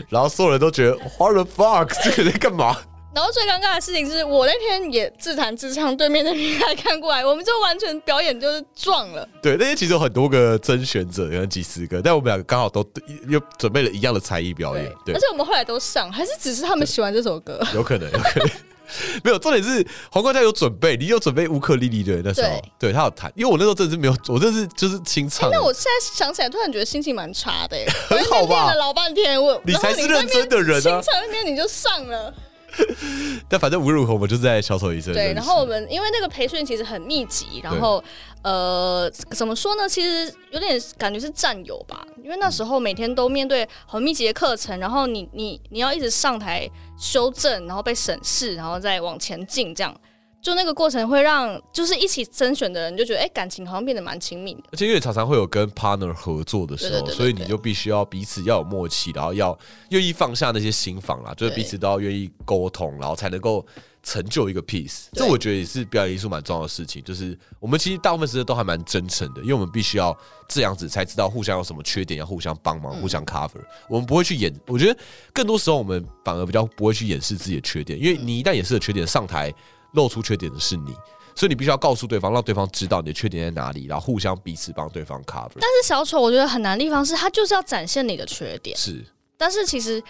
[0.09, 2.77] 然后所有人都觉得 What the fuck， 这个人在干嘛？
[3.13, 9.27] 然后最尴尬的事情是我那天也自弹自唱，对面的女孩看过来，我们就完全表演就是撞了。
[9.41, 12.85] 对，那天其实有很多个甄选者，有几十个，但我们两个刚好都
[13.27, 17.59] 又准备了一样的才艺表演，对而，且我们后来都上，还是只是他们喜欢这首歌。
[17.73, 18.49] 有可能，有可能。
[19.23, 25.49] 没有，重点是黄冠佳有准备，你有准备乌克丽丽对那时候，对他有弹，因为我那时候真的是没有，我真的是就是清唱。
[25.49, 32.33] 那我现在想起来，突然觉得心情蛮差的耶， 很好吧练了老半天，我你才是认真的人啊清唱那边你就上了，
[33.49, 35.33] 但反正无论如何，我们就是在小丑医生认对。
[35.33, 38.03] 然后我们因为那个培训其实很密集，然后
[38.43, 39.87] 呃，怎么说呢？
[39.87, 49.95] 其实有点感觉是战友吧，因为那时候每天都面对很密集的课程，然后你你你要一直上台修正，然后被审视，然后再往前进，这样。
[50.41, 54.63] 就那个过程会让就是一起甄选的人就觉得，哎、感情好像变得蛮亲密的。
[54.71, 59.57] 而且因为常常会有跟 partner 合作的时候，所以你就必须要彼此要有默契，然后要
[59.89, 63.63] 愿意放下那些心防啦，就是彼此都要愿意沟通，然后才能够
[64.01, 65.05] 成就一个 piece。
[65.13, 70.17] 这我觉得也是表演艺术蛮重要的事情，就是我们其实大部分时间都还蛮真诚的，因为我们必须要
[70.47, 73.61] 这样子才知道互相有什么缺点，要互相帮忙、互相 cover。
[73.87, 74.99] 我们不会去演，我觉得
[75.31, 79.53] 更多时候我们反而比较不会去掩饰自己的缺点，因为你一旦掩饰了缺点，上台
[79.93, 80.95] 露出缺点的是你。
[81.33, 85.53] 所以你必须要告诉对方，让对方知道你的缺点在哪里，然后互相彼此帮对方 cover。
[85.55, 89.01] 但是小丑我觉得很难的地方是，他就是要展现你的缺点，是，
[89.37, 90.03] 但是其实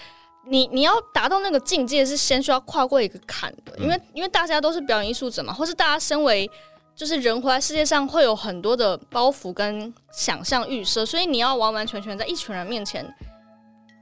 [0.47, 6.49] 你你要达到那个境界，是先需要跨过一个坎的，因为因为大家都是表演艺术者嘛，或是大家身为
[6.95, 13.05] 就是人活在世界上会有很多的包袱跟想象预设，所以你要完完全全在一群人面前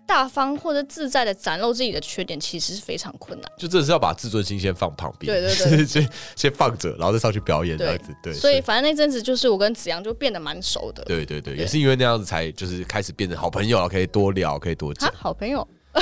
[0.10, 3.52] 大方或者自在的展露自己的缺点，其实是非常困难。
[3.56, 8.06] 就真的是要把自尊心先放旁边，对对对 先先放着，然后再上去表演这样子。
[8.24, 11.04] 对，所以反正那阵子就是我跟子阳就变得蛮熟的。
[11.04, 15.68] 对对对，也是因为那样子才就是开始变成好朋友了，可以多聊，可以多讲啊，，好朋友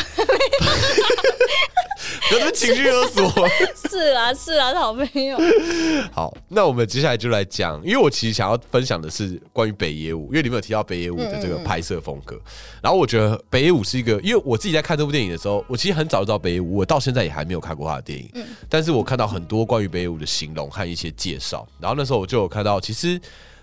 [2.29, 3.47] 不要这么情绪勒索。
[3.89, 5.37] 是 啊是啊，是好朋友。
[6.11, 12.39] 好，那我们接下来就来讲，因为我其实想要分享的是关于北野武，因为你们有提到北野武的这个拍摄风格，
[12.81, 18.29] 然后我觉得北野武是一个，因为我自己在看这部电影的时候，我其实很早就知道北野武，我到现在也还没有看过他的电影，
[18.69, 23.19] 但是我看到很多关于北野武的形容和一些介绍，然后那时候我就有看到，其实。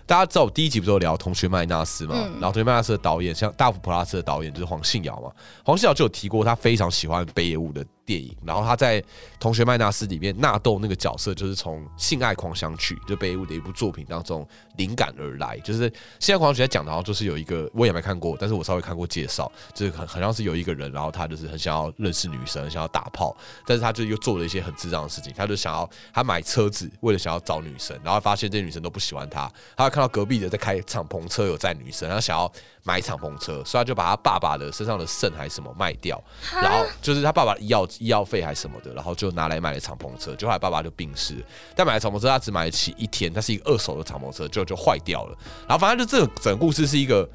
[0.07, 2.13] 大家知道我第一集不是有聊同学麦纳斯嘛？
[2.39, 5.31] 然后同学麦纳斯的导演，像大福普拉斯的导演就是黄信尧嘛。
[5.63, 8.35] 黄信尧就有提过，他非常喜欢北野武的电影。
[8.45, 9.01] 然后他在
[9.39, 14.47] 《同学麦纳斯》里面纳豆那个角色，就是从《性爱狂想曲》就北野武的一部作品当中
[14.77, 15.57] 灵感而来。
[15.59, 15.89] 就是
[16.19, 23.35] 《性爱狂想曲》在讲的，好像就是有一个我也没看过，但是我稍微看过介绍，就是很好像是有一个人，然后他就是很想要认识女生，想要打炮，
[23.65, 32.51] 但是他就又做了一些很智障的事情，他就想要他买车子，为了想要找女生，然后发现这些女生都不喜欢他，他看到隔壁的在开敞篷车有载女生，他想要
[32.87, 36.23] 买敞篷车，所以他就把他爸爸的身上的肾还是什么卖掉，
[36.53, 41.43] 然后就是他爸爸的医药医药费还是什么的，然后就拿来买了敞篷车，就后来爸爸就病逝，
[41.75, 45.35] 但买了敞篷车他只买得起一天，他是一个二手的敞篷车，就就坏掉了，
[45.67, 47.27] 然后反正就这个整个故事是一个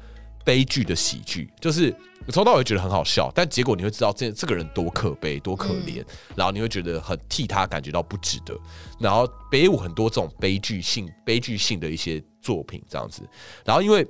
[0.45, 1.93] 悲剧的喜剧，就是
[2.25, 6.01] 你从头到尾觉得很好笑，但结果你会知道这这个人多可悲、多可怜，
[6.33, 8.57] 然后你会觉得很替他感觉到不值得。
[8.97, 13.21] 然后北舞很多这种悲剧性、悲剧性的一些作品这样子，
[13.65, 14.07] 然后因为。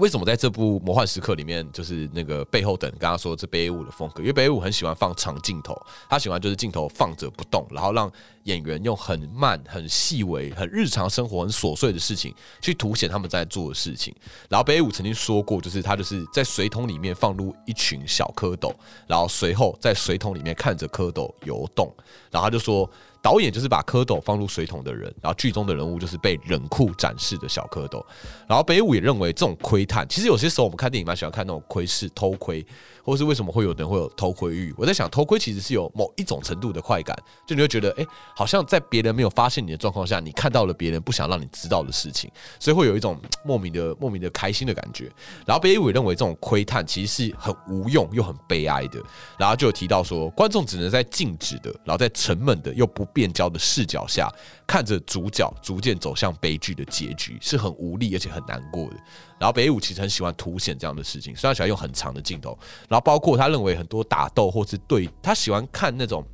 [0.00, 4.22] 为什么在这部《魔幻时刻》里面，就是那个背后等刚刚说这北野武的风格？
[4.22, 5.78] 因为北野武很喜欢放长镜头，
[6.08, 8.10] 他喜欢就是镜头放着不动，然后让
[8.44, 14.14] 演员用很慢、很细微、很日常生活、很琐碎的事情去凸显他们在做的事情。
[14.48, 18.74] 然后北野武曾经说过，就是他就是在水桶里面放入一群小蝌蚪，
[19.06, 21.94] 然后随后在水桶里面看着蝌蚪游动，
[22.30, 22.90] 然后他就说。
[23.22, 28.02] 导演就是把蝌蚪放入水桶的人，然后剧中的人物就是被冷酷展示的小蝌蚪。
[28.48, 32.64] 然后北武也认为这种窥探，其实有些时候我们看电影蛮喜欢看那种窥视、偷窥，
[33.04, 34.74] 或是为什么会有人会有偷窥欲？
[34.76, 37.16] 我在想，偷窥其实是有某一种程度的快感，
[37.46, 45.10] 就你会觉得，哎，好像在别人没有发现你的状况下，你看到了别人不想让你知道的事情，所以会有一种莫名的、莫名的开心的感觉。
[45.46, 49.00] 然后北武也认为这种窥探其实是很无用又很悲哀的。
[49.38, 54.28] 然后就有提到说，观众只能在静止的，然后在沉闷的又不变焦的视角下，
[54.66, 58.96] 看着主角逐渐走向悲剧的结局，是很无力而且很难过的。
[59.38, 62.58] 然后北武其实很喜欢凸显这样的事情，虽然喜欢用很长的镜头，
[62.88, 66.24] 然后包括他认为很多打斗或是对他喜欢看那种，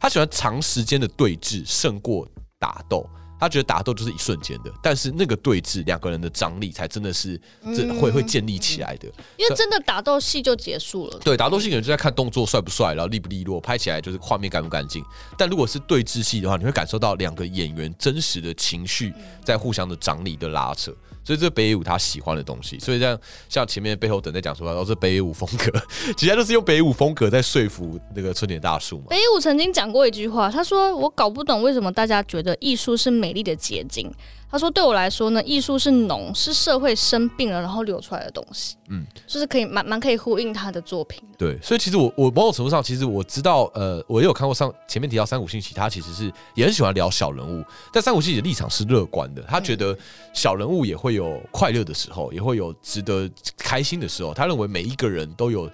[0.00, 2.26] 他喜欢长时间的对峙胜过
[2.58, 3.08] 打斗。
[3.42, 7.36] 他觉得打斗就是一瞬间的，但是那个对峙两个人的张力才真的是
[7.74, 9.08] 这会会建立起来的。
[9.36, 11.18] 因为真的打斗戏就结束了。
[11.24, 15.04] 对，打斗戏可能就在看动作帅不帅，然后利不利落，拍起来就是画面干不干净。
[15.36, 19.12] 但如果是对峙戏的话，你会感受到两个演员真实的情绪
[19.44, 20.94] 在互相的张力的拉扯。
[21.24, 23.18] 所以这北野武他喜欢的东西，所以像
[23.48, 25.72] 像前面背后等在讲说，都是北野武风格，
[26.16, 29.04] 其实都是用北野武风格在说服那个春田大树嘛。
[29.10, 34.12] 北野武曾经讲过一句话，他说：“我搞不懂为什么大家觉得艺术是美丽的结晶。”
[34.52, 38.76] 他说：“对我来说呢，艺术是脓，是社会生病了然后流出来的东西。
[38.90, 41.22] 嗯，就是可以蛮蛮可以呼应他的作品。
[41.38, 49.96] 对，所以其实我我某种程度上，其实我知道，呃，我也有看过上前面提到三谷幸喜，他其实是也很喜欢聊小人物，但三谷幸喜的立场是乐观的，他觉得
[50.34, 53.26] 小人物也会有快乐的时候，也会有值得
[53.56, 54.34] 开心的时候。
[54.34, 55.66] 他认为每一个人都有。”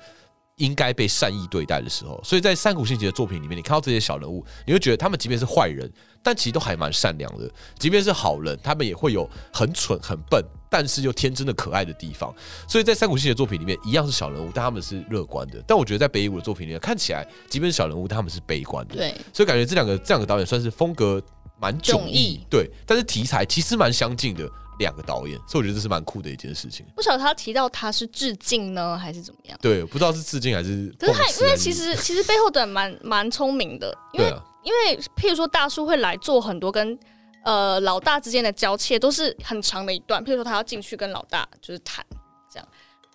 [0.58, 5.90] 应该被善意对待的时候，所以在山谷信息的作品里面，你看到这些小人物，你会觉得他们即便是坏人，
[6.22, 7.46] 但其实都还蛮善良的；
[7.78, 12.34] 即便是好人，他们也会有很蠢、很笨，但是又天真的可爱的地方。
[12.68, 15.62] 所以在山谷信息的作品里面，一样是小人物，但他们是乐观的。
[15.66, 18.96] 但我觉得在北野武的作品里面，看起来即便是小人物，他们是悲观的。
[18.96, 21.22] 对，所以感觉这两个这两个导演算是风格
[21.60, 24.50] 蛮迥异， 对，但是题材其实蛮相近的。
[24.78, 26.86] 两个导演，所以我觉得这是蛮酷的一件事情。
[26.94, 29.58] 不晓得他提到他是致敬呢，还是怎么样？
[29.60, 30.94] 对，不知道是致敬还是。
[30.98, 36.98] 可是他，因为其实其实背后的蛮蛮聪明的，因为因为譬如说大叔会来做很多跟
[37.44, 40.24] 呃老大之间的交切，都是很长的一段。
[40.24, 42.04] 譬如说他要进去跟老大就是谈。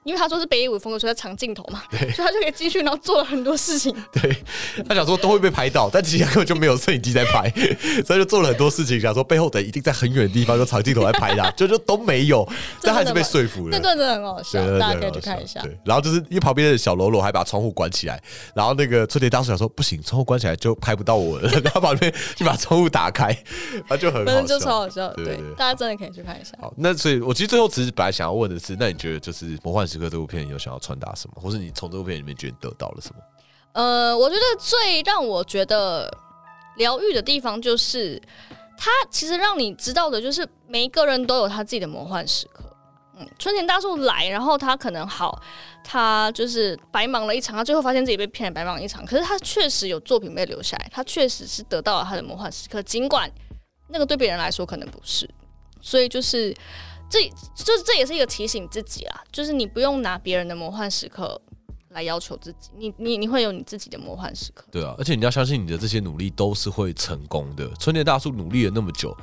[0.03, 3.95] 因为他说是北野武风格，所以长镜头嘛，所以他就可以继续，然后做了很多事情。
[4.11, 4.35] 对
[4.87, 7.49] 他想说都会被拍到，但其实根本就没有摄影机在拍，
[8.05, 12.47] 所以就做了很多事情，想说背后的一定在很远的地方用长镜头来拍他， 就就都没有，
[12.81, 13.77] 但还是被说服了。
[13.77, 15.61] 那段真的很好笑，大家可以去看一下。
[15.61, 18.21] 对，然后就是因为旁边的小喽啰还把窗户关起来，
[18.53, 23.33] 然后那个春田当时想说不行，窗户关起来就拍不到我了， 然后旁边就把窗户打开，
[23.87, 25.07] 他就很，反正就超好笑。
[25.13, 26.51] 对，大家真的可以去看一下。
[26.59, 29.87] 好，那所以我其实最后只是本来想要问的是，那你觉得就是魔幻。
[29.93, 33.21] 时刻这部片有想要传达什么，或是你从这部片里面觉得得到了什么？
[33.73, 36.11] 呃，我觉得最让我觉得
[36.77, 38.19] 疗愈的地方，就是
[38.75, 42.63] 他其实让你知道的，就是每一个人都有他自己的魔幻时刻。
[43.19, 45.39] 嗯，春田大树来，然后他可能好，
[45.83, 49.05] 他就是白忙了一场，他最后发现自己被骗了，白忙一场。
[49.05, 53.31] 可是他确实有作品被留下来，他确实是得到了他的魔幻时刻，尽管
[53.89, 55.29] 那个对别人来说可能不是。
[55.79, 56.55] 所以就是。
[57.14, 61.39] 这就是这也是一个提醒自己啊，就是你不用拿别人的魔幻时刻
[61.89, 64.66] 来要求自己，你你你会有你自己的魔幻时刻。
[64.72, 67.70] 对啊，而且你要相信你的这些努力都是会成功的。
[67.80, 69.16] 春天大树努力了那么久，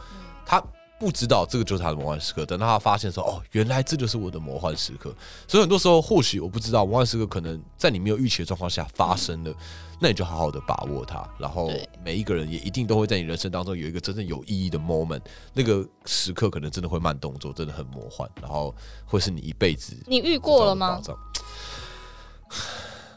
[0.46, 0.62] 他。
[1.00, 5.14] 不知道这个就是他的魔幻时刻，等到他发现说哦，原来这就是我的魔幻时刻。
[5.48, 9.52] 所以很多时候，或许我不知道魔幻时刻可能在你没有预期的状况下发生了，
[9.98, 11.26] 那你就好好的把握它。
[11.38, 11.70] 然后
[12.04, 15.22] 每一个人也一定都会在你人生当中有一个真正有意义的 moment，
[15.54, 18.74] 那个时刻可能真的会慢动作，真的很魔幻，然后
[19.06, 19.96] 会是你一辈子。
[20.06, 21.00] 你遇过了吗？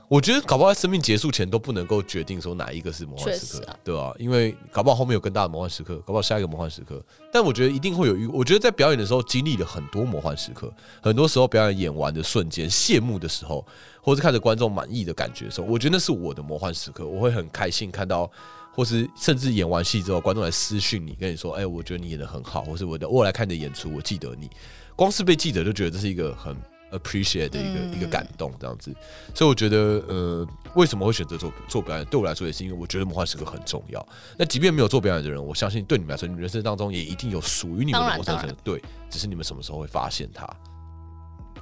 [0.09, 4.13] 我觉得搞不好在生命结束前都不能够决定说哪一个是魔幻时刻，对吧？
[4.19, 7.03] 因为搞不好后面有更大的魔幻时刻，搞不好下一个魔幻时刻。
[7.31, 13.65] 但我觉得一定会有，我觉得在表演的时候经历了很多魔幻时刻，很多时候表演演完的瞬间谢幕的时候，
[14.01, 17.07] 或是看着观众满意的感觉的时候，我觉得那是我的魔幻时刻。
[17.07, 18.29] 我会很开心看到，
[18.71, 24.49] 或是甚至演完戏之后，观众来私讯你，跟你说：“哎，我觉得你演的很好，或是我的我来看你的演出，我记得你。”
[24.95, 26.55] 光是被记得就觉得这是一个很。
[26.97, 28.95] Appreciate 的一个一个感动这样子，
[29.33, 29.77] 所以我觉得
[30.07, 32.05] 呃，为什么会选择做做表演？
[32.05, 34.05] 对我来说也是因为我觉得魔幻时刻很重要。
[34.37, 38.55] 那即便没有做表演的人，我相信对你们来说，你们人生当中也一定有属于你们的魔幻时刻。
[38.63, 40.45] 对，只是你们什么时候会发现它？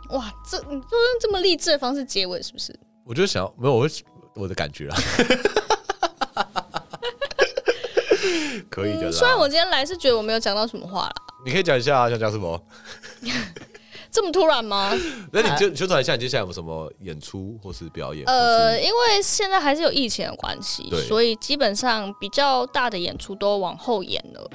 [0.09, 0.81] 哇，这你就用
[1.21, 2.77] 这么励志的方式结尾是不是？
[3.03, 3.89] 我就想没有我
[4.33, 4.97] 我的感觉啊，
[8.69, 9.11] 可以的。
[9.11, 11.13] 虽然我今天来是觉得我没有讲到什么话啦，
[11.45, 12.61] 你可以讲一下想讲什么。
[14.11, 14.91] 这么突然吗？
[15.31, 18.25] 那你就宣传一下，你接下来有什么演出或是表演？
[18.27, 24.49] 呃，因为现在还是有疫情的关系，所以基本上比较大的演出都往后演了。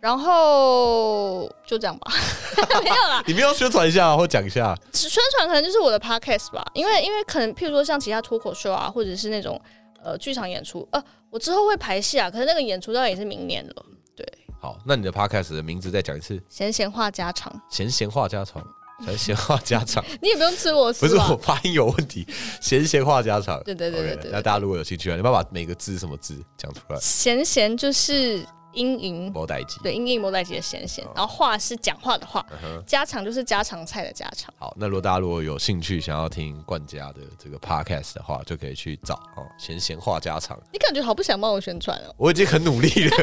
[0.00, 2.12] 然后就这样吧，
[2.84, 3.20] 没有啦。
[3.26, 9.60] 你们要宣传一下或讲一下，宣传可能就是我的 podcast 吧，因为因为可能譬如说像其他脱口秀啊，或者是那种
[10.00, 13.86] 呃剧场演出，呃，我之后会排戏啊，可是那个演出大概也是明年了。
[14.14, 14.24] 对，
[14.60, 18.64] 好，那你的 podcast 的名字再讲一次，闲闲话家常，闲闲话家常，
[19.04, 22.26] 闲闲话家常， 你也不用吃螺丝不是我发音有问题，
[22.60, 23.62] 闲闲话家常。
[23.64, 29.78] 对对对对那大家如果有兴趣啊，你要把每个字什么字讲出来，闲闲就是阴影，莫代吉。
[29.82, 32.44] 对，阴影莫代吉的闲闲，然后话是讲话的话，
[32.86, 34.52] 家常就是家常菜的家常。
[34.58, 40.58] 好，那如果大家如果有兴趣想要听冠家的这个 podcast 的话，就可以去找哦，闲闲话家常。
[40.72, 42.14] 你感觉好不想帮我宣传哦。
[42.16, 43.16] 我已经很努力了。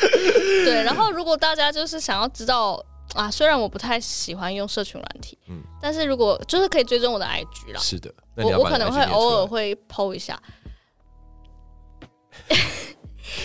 [0.64, 2.82] 对，然后如果大家就是想要知道
[3.14, 10.40] 啊，虽然我不太喜欢用社群软体，嗯但是如果就是可以追踪我的 IG 啦，是的，我我可能会偶尔来会 PO 一下。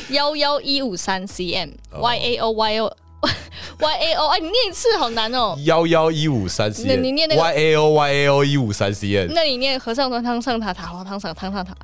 [0.09, 2.97] 幺幺一五三 cm 哦 y a o y o
[3.79, 5.55] y a o 哎，你念一次好难哦。
[5.65, 11.75] 幺幺一五三 C，那你念那个 Y A O Y A O 一五三 C N，那你念和尚端汤上塔塔滑汤上汤上塔，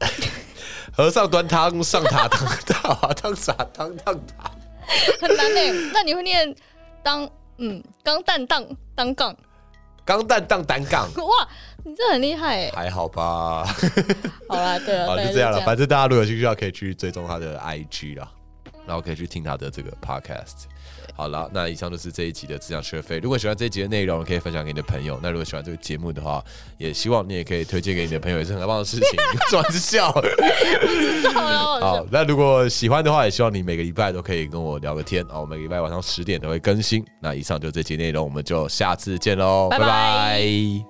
[0.92, 4.50] 和尚端汤上塔汤塔滑汤洒汤汤塔，
[5.20, 5.90] 很难呢。
[5.92, 6.54] 那你会念
[7.02, 7.28] 当
[7.58, 9.36] 嗯钢蛋当当杠
[10.04, 11.48] 钢蛋当单杠， 哇，
[11.84, 12.70] 你这很厉害哎。
[12.74, 13.64] 还好吧？
[14.48, 15.60] 好啦，对了， 好，大概就这样了。
[15.60, 18.28] 反正大家如果有兴趣的话，可以去追踪他的 IG 啦，
[18.86, 20.64] 然后可以去听他的这个 Podcast。
[21.14, 23.18] 好了，那以上就是这一集的职场学费。
[23.18, 25.18] 如果喜欢这一集的内容，可以分享给你的朋友。
[25.22, 26.42] 那如果喜欢这个节目的话，
[26.78, 29.06] 也希望你也可以推荐给你的朋友，也是很棒的事情。
[29.50, 30.10] 转着笑。
[31.80, 35.40] 好那如果喜欢的话，也希望你每个礼拜都可以跟我聊个天啊。
[35.40, 37.04] 我每个礼拜晚上十点都会更新。
[37.20, 40.89] 那以上就这集内容，我们就下次见喽，拜拜